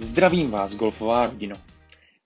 Zdravím 0.00 0.50
vás, 0.50 0.76
golfová 0.76 1.26
rodino. 1.26 1.56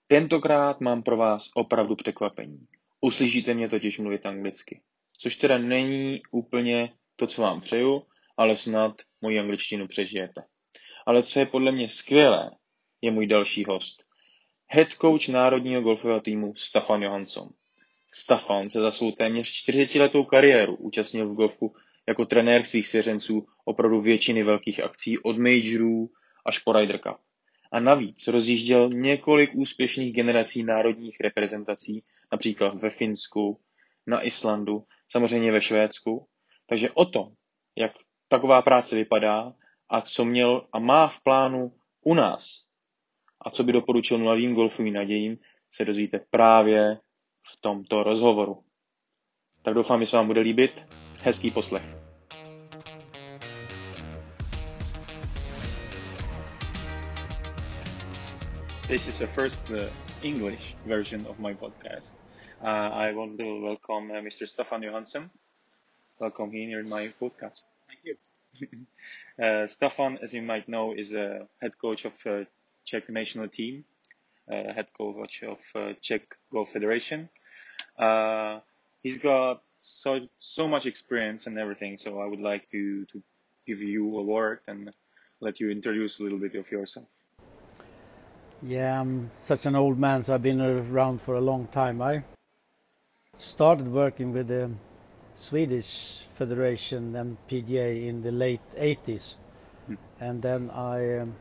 Tentokrát 0.07 0.81
mám 0.81 1.03
pro 1.03 1.17
vás 1.17 1.49
opravdu 1.53 1.95
překvapení. 1.95 2.67
Uslyšíte 3.01 3.53
mě 3.53 3.69
totiž 3.69 3.99
mluvit 3.99 4.25
anglicky. 4.25 4.81
Což 5.17 5.35
teda 5.35 5.57
není 5.57 6.21
úplně 6.31 6.93
to, 7.15 7.27
co 7.27 7.41
vám 7.41 7.61
přeju, 7.61 8.03
ale 8.37 8.55
snad 8.55 9.01
moji 9.21 9.39
angličtinu 9.39 9.87
přežijete. 9.87 10.43
Ale 11.05 11.23
co 11.23 11.39
je 11.39 11.45
podle 11.45 11.71
mě 11.71 11.89
skvělé, 11.89 12.51
je 13.01 13.11
můj 13.11 13.27
další 13.27 13.63
host. 13.63 14.03
Head 14.67 14.89
coach 14.91 15.27
národního 15.27 15.81
golfového 15.81 16.21
týmu 16.21 16.55
Stefan 16.55 17.03
Johansson. 17.03 17.49
Stefan 18.13 18.69
se 18.69 18.81
za 18.81 18.91
svou 18.91 19.11
téměř 19.11 19.47
40-letou 19.47 20.23
kariéru 20.23 20.75
účastnil 20.75 21.29
v 21.29 21.35
golfu 21.35 21.75
jako 22.07 22.25
trenér 22.25 22.63
svých 22.63 22.87
svěřenců 22.87 23.47
opravdu 23.65 24.01
většiny 24.01 24.43
velkých 24.43 24.83
akcí 24.83 25.19
od 25.19 25.37
majorů 25.37 26.09
až 26.45 26.59
po 26.59 26.73
Ryder 26.73 26.99
Cup. 26.99 27.22
A 27.73 27.79
navíc 27.79 28.27
rozjížděl 28.27 28.89
několik 28.89 29.49
úspěšných 29.53 30.13
generací 30.13 30.63
národních 30.63 31.19
reprezentací, 31.19 32.03
například 32.31 32.75
ve 32.75 32.89
Finsku, 32.89 33.59
na 34.07 34.21
Islandu, 34.21 34.83
samozřejmě 35.07 35.51
ve 35.51 35.61
Švédsku. 35.61 36.27
Takže 36.65 36.91
o 36.91 37.05
tom, 37.05 37.33
jak 37.75 37.91
taková 38.27 38.61
práce 38.61 38.95
vypadá 38.95 39.53
a 39.89 40.01
co 40.01 40.25
měl 40.25 40.67
a 40.73 40.79
má 40.79 41.07
v 41.07 41.21
plánu 41.21 41.73
u 42.01 42.13
nás 42.13 42.65
a 43.41 43.49
co 43.49 43.63
by 43.63 43.71
doporučil 43.71 44.17
mladým 44.17 44.53
golfovým 44.53 44.93
nadějím, 44.93 45.37
se 45.71 45.85
dozvíte 45.85 46.19
právě 46.29 46.99
v 47.47 47.61
tomto 47.61 48.03
rozhovoru. 48.03 48.63
Tak 49.61 49.73
doufám, 49.73 49.99
že 49.99 50.05
se 50.05 50.17
vám 50.17 50.27
bude 50.27 50.41
líbit. 50.41 50.85
Hezký 51.23 51.51
poslech. 51.51 52.02
This 58.87 59.07
is 59.07 59.17
the 59.17 59.27
first 59.27 59.71
uh, 59.71 59.87
English 60.21 60.75
version 60.85 61.25
of 61.25 61.39
my 61.39 61.53
podcast. 61.53 62.11
Uh, 62.61 62.67
I 62.67 63.13
want 63.13 63.37
to 63.39 63.61
welcome 63.61 64.11
uh, 64.11 64.15
Mr. 64.15 64.43
Staffan 64.45 64.83
Johansson. 64.83 65.29
Welcome 66.19 66.51
here 66.51 66.79
in 66.79 66.89
my 66.89 67.13
podcast. 67.21 67.63
Thank 67.87 68.01
you. 68.03 68.15
Uh, 69.39 69.65
Staffan, 69.65 70.21
as 70.21 70.31
you 70.35 70.43
might 70.43 70.69
know, 70.69 70.93
is 70.93 71.15
a 71.15 71.47
head 71.59 71.75
coach 71.79 72.05
of 72.05 72.13
uh, 72.27 72.43
Czech 72.85 73.09
national 73.09 73.47
team, 73.47 73.83
uh, 74.47 74.71
head 74.71 74.93
coach 74.93 75.41
of 75.41 75.59
uh, 75.73 75.93
Czech 76.01 76.37
Golf 76.51 76.69
Federation. 76.69 77.29
Uh, 77.97 78.59
he's 79.01 79.17
got 79.17 79.63
so 79.77 80.27
so 80.37 80.67
much 80.67 80.85
experience 80.85 81.47
and 81.47 81.57
everything, 81.57 81.97
so 81.97 82.19
I 82.19 82.27
would 82.27 82.41
like 82.41 82.69
to 82.69 83.05
to 83.05 83.23
give 83.65 83.81
you 83.81 84.19
a 84.19 84.23
word 84.23 84.59
and 84.67 84.91
let 85.39 85.59
you 85.59 85.71
introduce 85.71 86.19
a 86.19 86.23
little 86.23 86.39
bit 86.39 86.53
of 86.53 86.69
yourself. 86.69 87.07
Yeah, 88.65 89.01
I'm 89.01 89.29
such 89.35 89.65
an 89.65 89.75
old 89.75 89.99
man, 89.99 90.23
so 90.23 90.33
I've 90.33 90.41
been 90.41 90.61
around 90.61 91.21
for 91.21 91.35
a 91.35 91.41
long 91.41 91.67
time. 91.67 92.01
I 92.01 92.23
started 93.37 93.89
working 93.89 94.31
with 94.31 94.47
the 94.47 94.71
Swedish 95.33 96.19
Federation 96.35 97.13
and 97.17 97.37
PGA 97.49 98.07
in 98.07 98.21
the 98.21 98.31
late 98.31 98.61
80s, 98.77 99.35
Hmm. 99.87 99.95
and 100.21 100.41
then 100.41 100.69
I 100.69 101.17
um, 101.19 101.35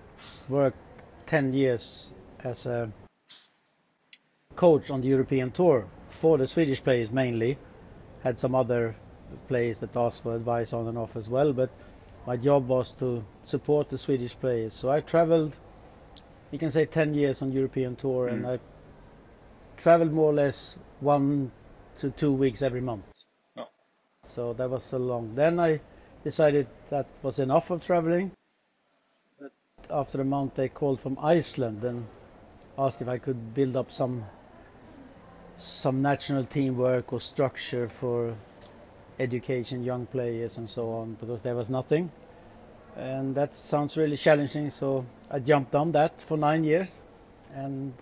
worked 0.48 0.78
10 1.26 1.52
years 1.54 2.12
as 2.42 2.66
a 2.66 2.90
coach 4.56 4.90
on 4.90 5.00
the 5.00 5.08
European 5.08 5.52
Tour 5.52 5.86
for 6.08 6.38
the 6.38 6.48
Swedish 6.48 6.82
players 6.82 7.12
mainly. 7.12 7.56
Had 8.24 8.40
some 8.40 8.56
other 8.56 8.96
players 9.46 9.78
that 9.80 9.96
asked 9.96 10.24
for 10.24 10.34
advice 10.34 10.72
on 10.72 10.88
and 10.88 10.98
off 10.98 11.14
as 11.14 11.30
well, 11.30 11.52
but 11.52 11.70
my 12.26 12.36
job 12.36 12.66
was 12.66 12.92
to 12.94 13.24
support 13.44 13.90
the 13.90 13.98
Swedish 13.98 14.34
players. 14.38 14.74
So 14.74 14.90
I 14.90 15.00
traveled, 15.00 15.56
you 16.52 16.58
can 16.58 16.70
say 16.70 16.84
10 16.84 17.14
years 17.14 17.42
on 17.42 17.50
European 17.50 17.96
Tour, 17.96 18.28
and 18.28 18.44
Mm. 18.44 18.50
I 18.50 18.58
traveled 19.78 20.12
more 20.12 20.30
or 20.30 20.34
less 20.34 20.78
one 21.00 21.50
to 21.96 22.10
two 22.10 22.32
weeks 22.32 22.62
every 22.62 22.82
month. 22.82 23.24
Oh. 23.56 23.68
So 24.22 24.52
that 24.52 24.70
was 24.70 24.84
so 24.84 24.98
long. 24.98 25.34
Then 25.34 25.58
I 25.58 25.80
decided 26.22 26.66
that 26.90 27.06
was 27.22 27.38
enough 27.38 27.70
of 27.70 27.80
traveling. 27.80 28.30
But 29.40 29.52
after 29.90 30.20
a 30.20 30.24
month, 30.24 30.54
they 30.54 30.68
called 30.68 31.00
from 31.00 31.18
Iceland 31.18 31.84
and 31.84 32.06
asked 32.78 33.02
if 33.02 33.08
I 33.08 33.18
could 33.18 33.54
build 33.54 33.76
up 33.76 33.90
some 33.90 34.24
some 35.56 36.02
national 36.02 36.44
teamwork 36.44 37.12
or 37.12 37.20
structure 37.20 37.88
for 37.88 38.34
education, 39.18 39.84
young 39.84 40.06
players, 40.06 40.58
and 40.58 40.68
so 40.68 40.92
on, 40.92 41.14
because 41.14 41.42
there 41.42 41.54
was 41.54 41.70
nothing. 41.70 42.10
And 42.96 43.34
that 43.36 43.54
sounds 43.54 43.96
really 43.96 44.16
challenging, 44.16 44.70
so 44.70 45.06
I 45.30 45.38
jumped 45.38 45.74
on 45.74 45.92
that 45.92 46.20
for 46.20 46.36
nine 46.36 46.62
years, 46.64 47.02
and 47.54 47.94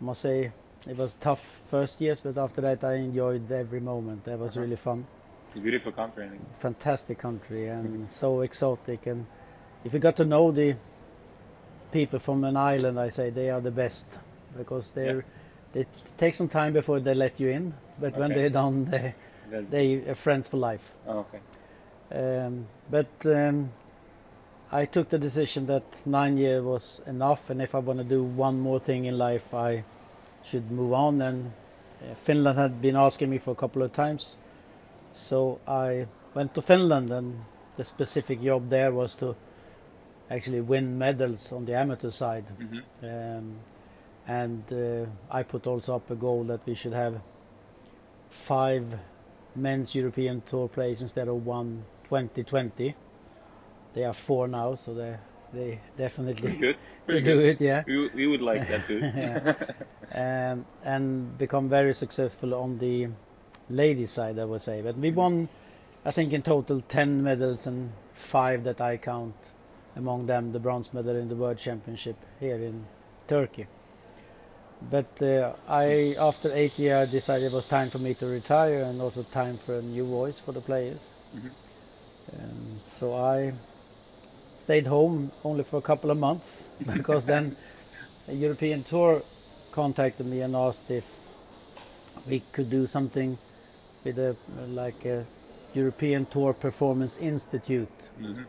I 0.00 0.04
must 0.04 0.20
say 0.22 0.52
it 0.88 0.96
was 0.96 1.14
tough 1.14 1.40
first 1.70 2.00
years, 2.00 2.20
but 2.20 2.38
after 2.38 2.60
that 2.62 2.84
I 2.84 2.94
enjoyed 2.94 3.50
every 3.50 3.80
moment. 3.80 4.24
That 4.24 4.38
was 4.38 4.56
Uh-huh. 4.56 4.62
really 4.64 4.76
fun. 4.76 5.06
It's 5.48 5.56
a 5.56 5.60
beautiful 5.60 5.92
country. 5.92 6.28
Fantastic 6.54 7.18
country 7.18 7.66
and 7.68 8.08
so 8.08 8.42
exotic. 8.42 9.06
And 9.06 9.26
if 9.84 9.92
you 9.92 9.98
got 9.98 10.16
to 10.16 10.24
know 10.24 10.52
the 10.52 10.76
people 11.92 12.18
from 12.20 12.44
an 12.44 12.56
island, 12.56 13.00
I 13.00 13.08
say 13.08 13.30
they 13.30 13.50
are 13.50 13.60
the 13.60 13.70
best 13.72 14.18
because 14.56 14.92
they're 14.92 15.24
they 15.72 15.86
take 16.16 16.34
some 16.34 16.48
time 16.48 16.72
before 16.72 17.00
they 17.00 17.14
let 17.14 17.40
you 17.40 17.48
in, 17.50 17.74
but 18.00 18.16
when 18.16 18.32
they're 18.32 18.50
done, 18.50 18.84
they 18.84 19.14
That's- 19.50 19.68
they 19.68 20.08
are 20.08 20.14
friends 20.14 20.48
for 20.48 20.58
life. 20.58 20.94
oh, 21.06 21.24
okay. 21.26 21.40
Um, 22.12 22.66
but 22.90 23.26
um, 23.26 23.70
I 24.72 24.84
took 24.86 25.08
the 25.08 25.18
decision 25.18 25.66
that 25.66 26.02
nine 26.06 26.36
years 26.38 26.62
was 26.62 27.02
enough, 27.06 27.50
and 27.50 27.62
if 27.62 27.74
I 27.74 27.78
want 27.78 27.98
to 28.00 28.04
do 28.04 28.22
one 28.22 28.60
more 28.60 28.78
thing 28.80 29.04
in 29.04 29.16
life, 29.18 29.54
I 29.54 29.84
should 30.42 30.70
move 30.70 30.92
on. 30.92 31.20
And 31.20 31.52
uh, 32.02 32.14
Finland 32.14 32.58
had 32.58 32.82
been 32.82 32.96
asking 32.96 33.30
me 33.30 33.38
for 33.38 33.52
a 33.52 33.54
couple 33.54 33.82
of 33.82 33.92
times, 33.92 34.38
so 35.12 35.60
I 35.66 36.06
went 36.34 36.54
to 36.54 36.62
Finland, 36.62 37.10
and 37.10 37.44
the 37.76 37.84
specific 37.84 38.42
job 38.42 38.66
there 38.68 38.92
was 38.92 39.16
to 39.16 39.36
actually 40.30 40.60
win 40.60 40.98
medals 40.98 41.52
on 41.52 41.64
the 41.66 41.74
amateur 41.74 42.10
side. 42.10 42.44
hmm 42.58 42.80
Um, 43.02 43.54
and 44.28 44.64
uh, 44.72 45.06
I 45.30 45.44
put 45.44 45.66
also 45.68 45.96
up 45.96 46.10
a 46.10 46.16
goal 46.16 46.44
that 46.44 46.66
we 46.66 46.74
should 46.74 46.92
have 46.94 47.20
five 48.30 48.98
men's 49.54 49.94
European 49.94 50.40
Tour 50.42 50.68
players 50.68 51.02
instead 51.02 51.28
of 51.28 51.46
one 51.46 51.84
2020. 52.08 52.94
They 53.96 54.04
are 54.04 54.12
four 54.12 54.46
now, 54.46 54.74
so 54.74 54.92
they 54.92 55.16
they 55.54 55.80
definitely 55.96 56.42
Pretty 56.42 56.58
good. 56.58 56.76
Pretty 57.06 57.22
do 57.22 57.36
good. 57.36 57.46
it, 57.46 57.60
yeah. 57.62 57.82
We, 57.86 58.08
we 58.08 58.26
would 58.26 58.42
like 58.42 58.68
that 58.68 58.86
too. 58.86 59.00
Yeah. 59.16 59.54
Um, 60.14 60.64
and 60.84 61.36
become 61.36 61.68
very 61.68 61.92
successful 61.92 62.54
on 62.54 62.78
the 62.78 63.08
ladies 63.68 64.12
side, 64.12 64.38
I 64.38 64.44
would 64.44 64.62
say. 64.62 64.80
But 64.80 64.96
we 64.96 65.10
won, 65.10 65.48
I 66.04 66.12
think, 66.12 66.32
in 66.32 66.42
total 66.42 66.80
10 66.80 67.24
medals 67.24 67.66
and 67.66 67.90
five 68.14 68.64
that 68.64 68.80
I 68.80 68.98
count 68.98 69.34
among 69.96 70.26
them 70.26 70.52
the 70.52 70.60
bronze 70.60 70.94
medal 70.94 71.16
in 71.16 71.28
the 71.28 71.34
World 71.34 71.58
Championship 71.58 72.16
here 72.38 72.54
in 72.54 72.86
Turkey. 73.26 73.66
But 74.90 75.20
uh, 75.22 75.54
I, 75.68 76.14
after 76.18 76.52
eight 76.52 76.78
years, 76.78 77.10
decided 77.10 77.46
it 77.46 77.52
was 77.52 77.66
time 77.66 77.90
for 77.90 77.98
me 77.98 78.14
to 78.14 78.26
retire 78.26 78.82
and 78.82 79.00
also 79.00 79.24
time 79.24 79.56
for 79.58 79.74
a 79.78 79.82
new 79.82 80.04
voice 80.06 80.38
for 80.40 80.52
the 80.52 80.60
players. 80.60 81.12
Mhm. 81.34 81.50
Um, 82.32 82.78
so 82.80 83.14
I 83.14 83.52
stayed 84.66 84.86
home 84.88 85.30
only 85.44 85.62
for 85.62 85.76
a 85.76 85.82
couple 85.88 86.10
of 86.10 86.18
months 86.18 86.66
because 86.92 87.24
then 87.26 87.56
a 88.26 88.34
European 88.34 88.82
Tour 88.82 89.22
contacted 89.70 90.26
me 90.26 90.40
and 90.40 90.56
asked 90.56 90.90
if 90.90 91.20
we 92.26 92.40
could 92.52 92.68
do 92.68 92.86
something 92.86 93.38
with 94.02 94.18
a 94.18 94.34
like 94.80 95.04
a 95.04 95.24
European 95.74 96.26
Tour 96.26 96.52
Performance 96.52 97.18
Institute 97.18 98.10
hmm 98.18 98.42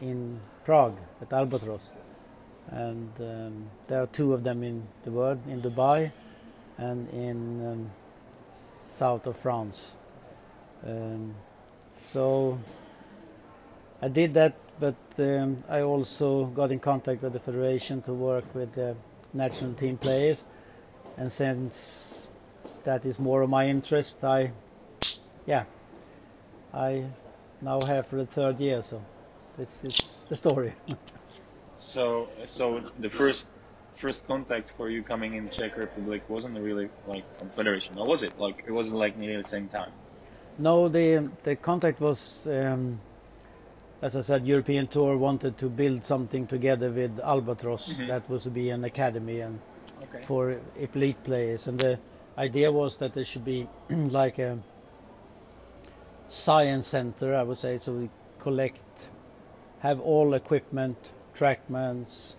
in 0.00 0.40
Prague 0.64 0.98
at 1.22 1.32
Albatross, 1.32 1.94
and 2.66 3.10
um, 3.20 3.70
there 3.86 4.02
are 4.02 4.06
two 4.18 4.32
of 4.34 4.42
them 4.44 4.62
in 4.62 4.82
the 5.04 5.10
world, 5.10 5.38
in 5.48 5.62
Dubai 5.62 6.12
and 6.78 7.08
in 7.10 7.38
um, 7.72 7.90
south 8.42 9.26
of 9.26 9.36
France. 9.36 9.96
Um, 10.86 11.34
so 11.82 12.58
I 14.04 14.08
did 14.08 14.34
that, 14.34 14.52
but 14.78 14.96
um, 15.18 15.64
I 15.66 15.80
also 15.80 16.44
got 16.44 16.70
in 16.70 16.78
contact 16.78 17.22
with 17.22 17.32
the 17.32 17.38
federation 17.38 18.02
to 18.02 18.12
work 18.12 18.44
with 18.54 18.74
the 18.74 18.94
national 19.32 19.72
team 19.72 19.96
players, 19.96 20.44
and 21.16 21.32
since 21.32 22.28
that 22.82 23.06
is 23.06 23.18
more 23.18 23.40
of 23.40 23.48
my 23.48 23.66
interest, 23.66 24.22
I, 24.22 24.50
yeah, 25.46 25.64
I 26.74 27.04
now 27.62 27.80
have 27.80 28.06
for 28.06 28.16
the 28.16 28.26
third 28.26 28.60
year. 28.60 28.82
So 28.82 29.00
this 29.56 29.84
is 29.84 30.26
the 30.28 30.36
story. 30.36 30.74
So, 31.76 32.28
so 32.44 32.80
the 32.98 33.10
first 33.10 33.48
first 33.96 34.26
contact 34.26 34.70
for 34.76 34.88
you 34.88 35.02
coming 35.02 35.34
in 35.34 35.50
Czech 35.50 35.76
Republic 35.76 36.22
wasn't 36.28 36.58
really 36.58 36.88
like 37.06 37.24
from 37.34 37.50
Federation, 37.50 37.98
or 37.98 38.06
was 38.06 38.22
it? 38.22 38.38
Like 38.38 38.64
it 38.66 38.70
wasn't 38.70 38.98
like 38.98 39.16
nearly 39.16 39.36
the 39.36 39.48
same 39.56 39.68
time. 39.68 39.92
No, 40.58 40.88
the 40.88 41.30
the 41.42 41.56
contact 41.56 42.00
was 42.00 42.46
um, 42.46 43.00
as 44.04 44.16
I 44.16 44.20
said, 44.20 44.46
European 44.46 44.86
Tour 44.86 45.16
wanted 45.16 45.56
to 45.58 45.68
build 45.70 46.04
something 46.04 46.46
together 46.46 46.90
with 46.90 47.18
Albatross. 47.20 47.86
Mhm. 47.98 48.08
That 48.08 48.28
was 48.28 48.42
to 48.42 48.50
be 48.50 48.68
an 48.68 48.84
academy 48.84 49.40
and 49.40 49.58
Okay. 50.02 50.20
for 50.22 50.56
elite 50.76 51.22
players. 51.24 51.68
And 51.68 51.78
the 51.80 51.98
idea 52.36 52.70
was 52.70 52.98
that 52.98 53.14
there 53.14 53.24
should 53.24 53.46
be 53.46 53.66
like 53.88 54.38
a 54.38 54.58
science 56.28 56.86
center, 56.86 57.34
I 57.34 57.42
would 57.42 57.56
say, 57.56 57.78
so 57.78 57.94
we 57.94 58.10
collect, 58.40 59.08
have 59.80 60.00
all 60.00 60.34
equipment, 60.34 60.98
trackmans, 61.34 62.36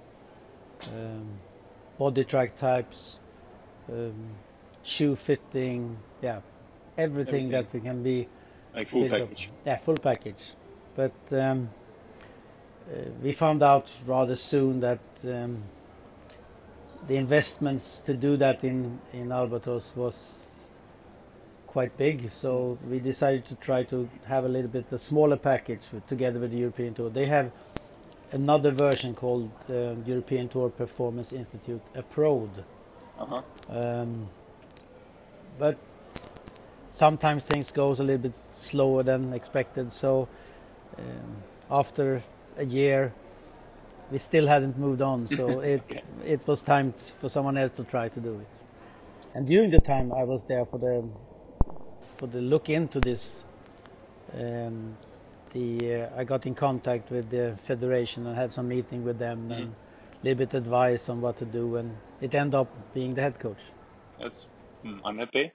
um, 0.96 1.26
body 1.98 2.26
track 2.26 2.58
types, 2.60 3.20
um, 3.92 4.14
shoe 4.84 5.16
fitting, 5.16 5.98
yeah, 6.22 6.42
everything, 6.98 7.46
Everything. 7.46 7.50
that 7.52 7.74
we 7.74 7.80
can 7.80 8.04
be 8.04 8.28
Like 8.76 8.88
full 8.88 9.06
up. 9.06 9.10
package. 9.20 9.50
Yeah, 9.66 9.78
full 9.78 9.98
package. 9.98 10.54
But 10.96 11.14
um, 11.32 11.70
uh, 12.90 13.10
we 13.22 13.34
found 13.34 13.64
out 13.64 13.92
rather 14.06 14.36
soon 14.36 14.80
that 14.82 15.00
um, 15.24 15.64
the 17.08 17.18
investments 17.18 18.02
to 18.02 18.14
do 18.14 18.38
that 18.38 18.64
in 18.64 19.00
in 19.14 19.32
Albatross 19.32 19.96
was 19.96 20.70
quite 21.76 21.98
big. 21.98 22.30
So 22.32 22.78
we 22.90 23.00
decided 23.00 23.46
to 23.48 23.56
try 23.56 23.84
to 23.84 24.10
have 24.26 24.46
a 24.46 24.48
little 24.48 24.70
bit 24.72 24.94
a 24.94 24.98
smaller 24.98 25.36
package 25.38 25.82
with, 25.92 26.08
together 26.08 26.40
with 26.40 26.52
the 26.52 26.58
European 26.58 26.94
Tour. 26.94 27.10
They 27.10 27.26
have 27.26 27.52
another 28.32 28.72
version 28.72 29.14
called 29.14 29.52
um, 29.70 30.04
European 30.06 30.48
Tour 30.48 30.70
Performance 30.70 31.34
Institute, 31.34 31.82
a 31.94 32.02
PROD. 32.02 32.64
Uh-huh. 33.20 33.42
Um, 33.70 34.30
but 35.60 35.78
sometimes 36.92 37.46
things 37.46 37.72
goes 37.72 38.00
a 38.00 38.04
little 38.04 38.24
bit 38.30 38.34
slower 38.54 39.04
than 39.04 39.34
expected. 39.34 39.92
So 39.92 40.30
um, 41.00 41.44
after 41.70 42.24
a 42.58 42.66
year, 42.66 43.14
we 44.12 44.18
still 44.18 44.48
hadn't 44.48 44.78
moved 44.78 45.02
on. 45.02 45.28
So 45.28 45.60
it 45.60 45.84
Okay. 45.92 46.04
it 46.26 46.48
was 46.48 46.64
time 46.64 46.94
for 46.94 47.30
someone 47.30 47.58
else 47.58 47.72
to 47.72 47.84
try 47.84 48.10
to 48.10 48.20
do 48.20 48.40
it. 48.40 48.64
And 49.34 49.48
during 49.48 49.72
the 49.72 49.80
time 49.80 50.12
I 50.14 50.24
was 50.24 50.44
there 50.44 50.66
for 50.66 50.80
the 50.80 51.10
for 52.02 52.28
the 52.28 52.42
look 52.42 52.70
into 52.70 53.00
this, 53.02 53.44
um, 54.34 54.98
the 55.54 55.96
uh, 55.96 56.10
I 56.20 56.24
got 56.24 56.46
in 56.46 56.56
contact 56.56 57.12
with 57.12 57.30
the 57.30 57.56
federation 57.58 58.26
and 58.28 58.36
had 58.36 58.52
some 58.52 58.68
meeting 58.68 59.04
with 59.04 59.18
them 59.20 59.52
and 59.52 59.76
a 60.22 60.26
little 60.26 60.38
bit 60.38 60.54
advice 60.54 61.10
on 61.10 61.22
what 61.22 61.38
to 61.38 61.46
do, 61.46 61.76
and 61.78 61.98
it 62.22 62.36
ended 62.36 62.56
up 62.56 62.70
being 62.94 63.14
the 63.16 63.22
head 63.22 63.40
coach. 63.40 63.64
That's. 64.18 64.48
hmm, 64.84 65.00
I'm 65.06 65.18
happy. 65.18 65.54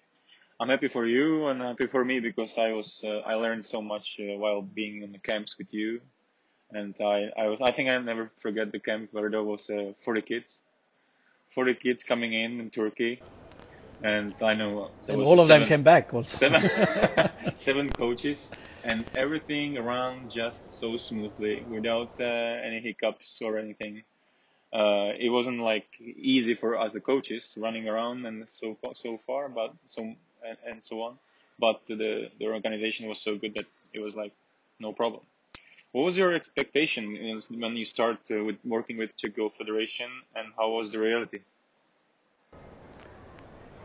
I'm 0.61 0.69
happy 0.69 0.89
for 0.89 1.07
you 1.07 1.47
and 1.49 1.63
happy 1.63 1.87
for 1.87 2.05
me 2.05 2.21
because 2.21 2.59
I 2.59 2.73
was 2.73 3.03
uh, 3.05 3.21
I 3.21 3.35
learned 3.37 3.65
so 3.67 3.81
much 3.83 4.21
uh, 4.21 4.37
while 4.39 4.63
being 4.63 5.03
in 5.03 5.13
the 5.13 5.19
camps 5.19 5.57
with 5.59 5.73
you, 5.73 6.03
and 6.71 6.95
I 7.01 7.31
I 7.37 7.47
was 7.49 7.61
I 7.63 7.73
think 7.73 7.89
I'll 7.89 8.03
never 8.03 8.31
forget 8.39 8.71
the 8.71 8.79
camp 8.81 9.09
where 9.13 9.31
there 9.31 9.43
was 9.43 9.71
uh, 9.71 9.95
40 10.05 10.23
kids, 10.23 10.61
40 11.51 11.75
kids 11.75 12.03
coming 12.05 12.35
in 12.35 12.61
in 12.61 12.71
Turkey, 12.71 13.23
and 14.05 14.35
I 14.43 14.55
know 14.55 14.91
And 15.09 15.23
all 15.23 15.41
of 15.41 15.49
them 15.49 15.67
came 15.67 15.83
back 15.83 16.13
also. 16.13 16.37
seven 16.37 16.63
seven 17.57 17.93
coaches. 17.93 18.53
And 18.83 19.07
everything 19.15 19.77
around 19.77 20.31
just 20.31 20.79
so 20.79 20.97
smoothly 20.97 21.67
without 21.69 22.13
uh, 22.19 22.25
any 22.25 22.81
hiccups 22.81 23.43
or 23.43 23.59
anything. 23.59 24.05
Uh, 24.73 25.13
it 25.19 25.31
wasn't 25.31 25.59
like 25.61 25.89
easy 26.01 26.55
for 26.55 26.79
us 26.79 26.93
the 26.93 27.01
coaches 27.01 27.57
running 27.61 27.89
around 27.89 28.25
and 28.25 28.49
so 28.49 28.79
so 28.95 29.19
far 29.27 29.49
but 29.49 29.75
so 29.87 30.15
and, 30.47 30.57
and 30.67 30.83
so 30.83 31.03
on. 31.03 31.19
But 31.59 31.81
the 31.87 32.31
the 32.39 32.47
organization 32.47 33.09
was 33.09 33.21
so 33.21 33.37
good 33.37 33.55
that 33.55 33.67
it 33.93 34.01
was 34.01 34.15
like 34.15 34.33
no 34.79 34.93
problem. 34.93 35.23
What 35.93 36.05
was 36.05 36.17
your 36.17 36.35
expectation 36.35 37.39
when 37.51 37.77
you 37.77 37.85
start 37.85 38.19
uh, 38.31 38.45
with 38.45 38.59
working 38.65 38.97
with 38.97 39.17
Czech 39.17 39.37
Golf 39.37 39.55
Federation 39.55 40.09
and 40.37 40.53
how 40.57 40.71
was 40.71 40.93
the 40.93 41.01
reality? 41.01 41.41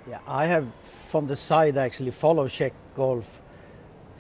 Yeah, 0.08 0.20
I 0.28 0.46
have 0.46 0.72
from 0.76 1.26
the 1.26 1.36
side 1.36 1.78
actually 1.78 2.12
followed 2.12 2.52
Czech 2.52 2.74
golf 2.96 3.42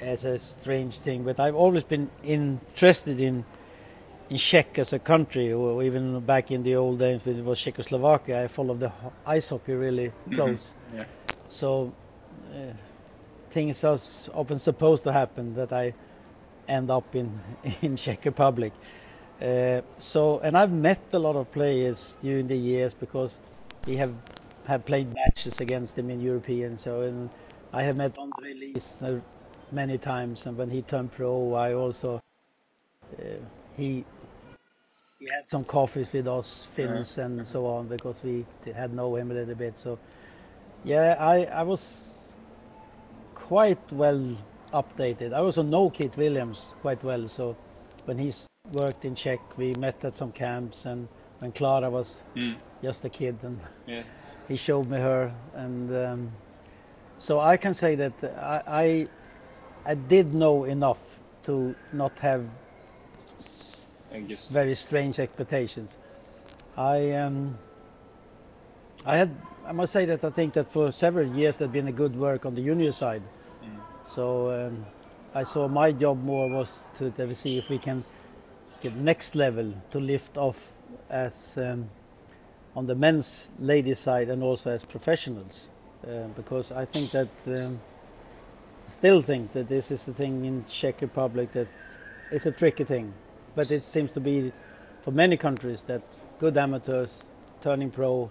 as 0.02 0.26
a 0.26 0.40
strange 0.40 0.98
thing, 1.00 1.24
but 1.24 1.40
I've 1.40 1.56
always 1.56 1.84
been 1.84 2.10
interested 2.24 3.20
in 3.20 3.46
in 4.30 4.38
Czech 4.38 4.80
as 4.80 4.94
a 4.94 5.00
country, 5.00 5.54
or 5.54 5.84
even 5.84 6.20
back 6.22 6.50
in 6.50 6.64
the 6.64 6.76
old 6.78 6.98
days 6.98 7.24
when 7.24 7.38
it 7.38 7.46
was 7.46 7.60
Czechoslovakia. 7.60 8.44
I 8.44 8.48
followed 8.48 8.80
the 8.80 8.92
ice 9.28 9.50
hockey 9.50 9.74
really 9.74 10.12
close, 10.34 10.76
yeah. 10.92 11.06
So 11.48 11.94
things 13.50 13.84
are 13.84 13.98
often 14.34 14.60
supposed 14.60 15.06
to 15.06 15.14
happen 15.14 15.56
that 15.56 15.72
I 15.72 15.94
end 16.68 16.92
up 16.92 17.16
in 17.16 17.40
in 17.82 17.96
Czech 17.96 18.26
Republic. 18.26 18.74
Uh, 19.42 19.82
so, 19.98 20.40
and 20.40 20.58
I've 20.58 20.72
met 20.72 21.02
a 21.14 21.20
lot 21.20 21.36
of 21.36 21.52
players 21.52 22.18
during 22.22 22.48
the 22.48 22.58
years 22.58 22.94
because 22.94 23.40
we 23.86 23.98
have 23.98 24.14
have 24.66 24.86
played 24.86 25.14
matches 25.14 25.62
against 25.62 25.96
them 25.96 26.10
in 26.10 26.22
European. 26.22 26.78
So, 26.78 27.02
and 27.02 27.30
I 27.74 27.84
have 27.84 27.98
met 27.98 28.18
Andre 28.18 28.54
Lieser 28.54 29.22
many 29.72 29.98
times, 29.98 30.46
and 30.46 30.58
when 30.58 30.70
he 30.70 30.82
turned 30.82 31.12
pro, 31.12 31.54
I 31.54 31.74
also 31.74 32.22
uh, 33.20 33.24
he 33.78 34.06
he 35.20 35.30
had 35.30 35.50
some 35.50 35.64
coffees 35.64 36.12
with 36.14 36.28
us 36.28 36.66
Finns 36.66 37.18
and 37.18 37.48
so 37.48 37.68
on 37.68 37.88
because 37.88 38.24
we 38.24 38.46
had 38.74 38.94
known 38.94 39.20
him 39.20 39.32
a 39.32 39.34
little 39.34 39.56
bit. 39.56 39.78
So, 39.78 39.98
yeah, 40.84 41.16
I 41.20 41.46
I 41.46 41.64
was 41.64 42.25
quite 43.46 43.92
well 43.92 44.22
updated. 44.74 45.34
I 45.34 45.38
also 45.38 45.62
know 45.62 45.90
Keith 45.90 46.18
Williams 46.18 46.74
quite 46.82 47.04
well. 47.04 47.28
So, 47.28 47.56
when 48.06 48.18
he's 48.18 48.48
worked 48.82 49.06
in 49.06 49.16
Czech, 49.16 49.40
we 49.58 49.74
met 49.74 50.04
at 50.04 50.16
some 50.16 50.32
camps, 50.32 50.86
and 50.86 51.08
when 51.40 51.52
Clara 51.52 51.90
was 51.90 52.24
mm. 52.36 52.56
just 52.82 53.06
a 53.06 53.10
kid, 53.10 53.36
and 53.44 53.60
yeah 53.86 54.02
he 54.48 54.56
showed 54.58 54.90
me 54.90 54.98
her, 54.98 55.32
and 55.54 55.96
um, 55.96 56.32
so 57.18 57.40
I 57.40 57.58
can 57.58 57.74
say 57.74 57.96
that 57.96 58.14
I, 58.24 58.62
I 58.68 59.06
I 59.92 59.96
did 59.96 60.34
know 60.34 60.64
enough 60.64 61.22
to 61.44 61.76
not 61.94 62.18
have 62.20 62.50
s- 63.40 64.12
I 64.16 64.22
just 64.22 64.50
very 64.50 64.74
strange 64.74 65.20
expectations. 65.20 65.98
I 66.78 67.12
um, 67.12 67.58
I 69.06 69.18
had 69.18 69.30
I 69.68 69.72
must 69.72 69.92
say 69.92 70.06
that 70.06 70.24
I 70.24 70.30
think 70.30 70.54
that 70.54 70.72
for 70.72 70.92
several 70.92 71.28
years 71.28 71.58
there's 71.58 71.72
been 71.72 71.88
a 71.88 71.92
good 71.92 72.16
work 72.16 72.46
on 72.46 72.54
the 72.54 72.62
junior 72.64 72.92
side. 72.92 73.24
mm. 73.64 73.80
So 74.06 74.52
um, 74.52 74.86
I 75.34 75.44
saw 75.44 75.68
my 75.68 75.92
job 75.92 76.24
more 76.24 76.48
was 76.50 76.86
to, 76.98 77.10
to 77.12 77.34
see 77.34 77.58
if 77.58 77.70
we 77.70 77.80
can 77.80 78.04
get 78.82 78.96
next 78.96 79.36
level 79.36 79.74
to 79.92 80.00
lift 80.00 80.38
off 80.38 80.72
as 81.10 81.58
um, 81.58 81.90
on 82.76 82.86
the 82.86 82.96
men's 82.96 83.50
ladies 83.60 84.00
side 84.00 84.30
and 84.30 84.44
also 84.44 84.72
as 84.72 84.84
professionals 84.84 85.70
uh, 86.08 86.28
because 86.36 86.72
I 86.72 86.86
think 86.86 87.12
that 87.12 87.30
um, 87.48 87.80
still 88.88 89.22
think 89.22 89.54
that 89.54 89.68
this 89.68 89.90
is 89.92 90.06
the 90.06 90.14
thing 90.14 90.46
in 90.46 90.66
Czech 90.66 91.02
Republic 91.02 91.52
that 91.54 91.68
is 92.32 92.46
a 92.46 92.52
tricky 92.52 92.84
thing 92.84 93.14
but 93.56 93.72
it 93.72 93.84
seems 93.84 94.12
to 94.12 94.20
be 94.20 94.52
for 95.02 95.12
many 95.12 95.38
countries 95.38 95.82
that 95.84 96.02
good 96.40 96.58
amateurs 96.58 97.26
turning 97.62 97.90
pro 97.90 98.30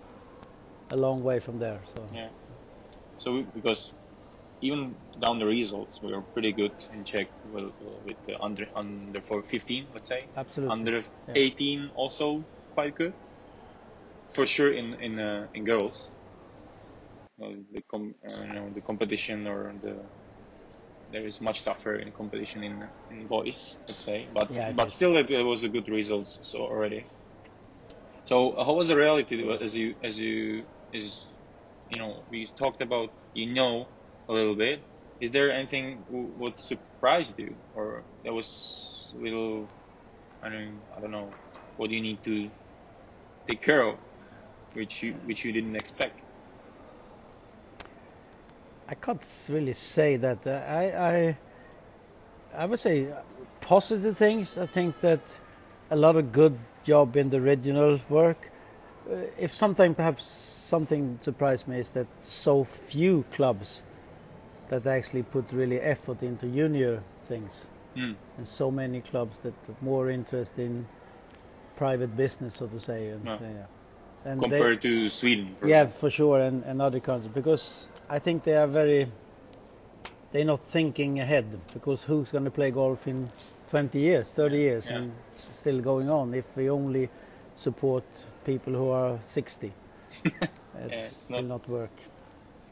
a 0.91 0.97
long 0.97 1.23
way 1.23 1.41
from 1.41 1.59
there 1.59 1.83
so 1.95 2.07
Yeah. 2.12 2.31
So 3.19 3.33
we- 3.35 3.43
because 3.55 3.95
even 4.61 4.97
down 5.19 5.38
the 5.38 5.47
results, 5.47 6.00
we 6.03 6.12
were 6.12 6.23
pretty 6.23 6.53
good 6.53 6.75
in 6.91 7.05
Czech 7.05 7.29
with, 7.45 7.73
with 7.81 8.23
the 8.25 8.41
under 8.41 8.67
under 8.75 9.21
for 9.21 9.43
15, 9.43 9.88
let's 9.95 10.09
say. 10.09 10.21
absolutely 10.37 10.73
Under 10.73 11.03
18 11.35 11.91
also 11.95 12.47
quite 12.71 12.95
good. 12.95 13.14
For 14.35 14.47
sure 14.47 14.73
in 14.73 14.95
in 14.95 15.19
uh, 15.19 15.49
in 15.55 15.64
girls. 15.64 16.12
Well, 17.38 17.55
the 17.73 17.83
com- 17.83 18.14
uh, 18.26 18.43
you 18.45 18.53
know 18.55 18.71
the 18.71 18.81
competition 18.81 19.47
or 19.47 19.75
the 19.81 20.11
there 21.09 21.26
is 21.26 21.41
much 21.41 21.64
tougher 21.64 21.97
in 21.97 22.12
competition 22.12 22.64
in 22.64 22.91
in 23.11 23.26
boys, 23.26 23.76
let's 23.88 24.03
say. 24.05 24.29
But 24.33 24.50
Yeah, 24.50 24.73
but 24.73 24.87
is. 24.88 24.95
still 24.95 25.17
it, 25.17 25.31
it 25.31 25.45
was 25.45 25.62
a 25.64 25.69
good 25.69 25.88
results 25.88 26.41
so 26.43 26.61
already. 26.62 27.07
So 28.25 28.57
how 28.64 28.73
was 28.75 28.88
the 28.88 28.97
reality 28.97 29.37
as 29.61 29.76
you 29.76 29.97
as 30.03 30.19
you 30.19 30.67
is 30.95 31.27
you 31.89 31.99
know 31.99 32.25
we 32.31 32.47
talked 32.47 32.83
about 32.83 33.11
you 33.35 33.53
know 33.53 33.89
a 34.29 34.33
little 34.33 34.55
bit. 34.55 34.85
Is 35.21 35.31
there 35.31 35.51
anything 35.53 36.05
w- 36.05 36.33
what 36.37 36.61
surprised 36.61 37.39
you 37.39 37.57
or 37.75 38.05
that 38.25 38.33
was 38.33 39.13
a 39.15 39.19
little 39.23 39.71
I 40.43 40.49
don't 40.51 40.83
I 40.97 41.01
don't 41.01 41.11
know 41.11 41.31
what 41.77 41.91
you 41.91 42.01
need 42.01 42.23
to 42.25 42.51
take 43.47 43.63
care 43.63 43.83
of 43.83 43.99
which 44.75 45.03
you 45.03 45.15
which 45.25 45.45
you 45.45 45.53
didn't 45.53 45.77
expect. 45.77 46.21
I 48.89 48.95
can't 48.95 49.25
really 49.49 49.73
say 49.75 50.17
that. 50.17 50.47
Uh, 50.47 50.51
I, 50.51 50.85
I, 51.15 51.39
I 52.55 52.67
would 52.67 52.81
say 52.81 53.13
positive 53.61 54.17
things. 54.17 54.59
I 54.59 54.67
think 54.67 55.01
that 55.01 55.21
a 55.91 55.97
lot 55.97 56.17
of 56.17 56.33
good 56.33 56.59
job 56.85 57.17
in 57.17 57.31
the 57.31 57.41
regional 57.41 58.01
work. 58.09 58.51
If 59.38 59.54
something, 59.54 59.94
perhaps 59.94 60.25
something 60.25 61.18
surprised 61.20 61.68
me 61.68 61.78
is 61.78 61.90
that 61.90 62.06
so 62.23 62.64
few 62.64 63.25
clubs 63.32 63.82
that 64.68 64.87
actually 64.87 65.23
put 65.25 65.52
really 65.52 65.78
effort 65.80 66.23
into 66.23 66.46
junior 66.46 67.02
things. 67.25 67.70
Mm. 67.96 68.16
and 68.38 68.49
so 68.49 68.73
many 68.73 69.00
clubs 69.00 69.38
that 69.38 69.54
are 69.68 69.76
more 69.80 70.11
interested 70.11 70.62
in 70.66 70.84
private 71.76 72.16
business, 72.16 72.56
so 72.56 72.66
to 72.66 72.80
say. 72.80 73.11
And, 73.11 73.25
Yeah. 73.25 73.38
yeah. 73.40 73.66
And 74.25 74.40
they- 74.40 74.49
Compared 74.49 74.82
to 74.82 75.08
Sweden, 75.11 75.54
for 75.61 75.68
yeah, 75.68 75.82
example. 75.82 75.99
for 76.00 76.11
sure, 76.11 76.40
and, 76.40 76.64
and 76.64 76.82
other 76.82 76.99
countries 76.99 77.30
because 77.32 77.87
I 78.11 78.18
think 78.18 78.42
they 78.42 78.56
are 78.56 78.66
very. 78.66 79.06
They're 80.32 80.44
not 80.44 80.58
thinking 80.64 81.20
ahead 81.20 81.46
because 81.73 82.02
who's 82.02 82.32
going 82.32 82.46
to 82.46 82.50
play 82.50 82.73
golf 82.73 83.06
in 83.06 83.28
20 83.70 84.00
years, 84.00 84.34
30 84.34 84.56
years, 84.56 84.90
Yeah. 84.90 84.96
and 84.96 85.12
still 85.52 85.80
going 85.80 86.11
on 86.11 86.34
if 86.34 86.56
we 86.56 86.70
only 86.70 87.11
support 87.54 88.02
people 88.45 88.73
who 88.73 88.91
are 88.91 89.19
60? 89.23 89.73
It 90.25 90.33
it's 90.91 91.29
will 91.29 91.37
not- 91.43 91.45
not 91.47 91.69
work. 91.69 91.91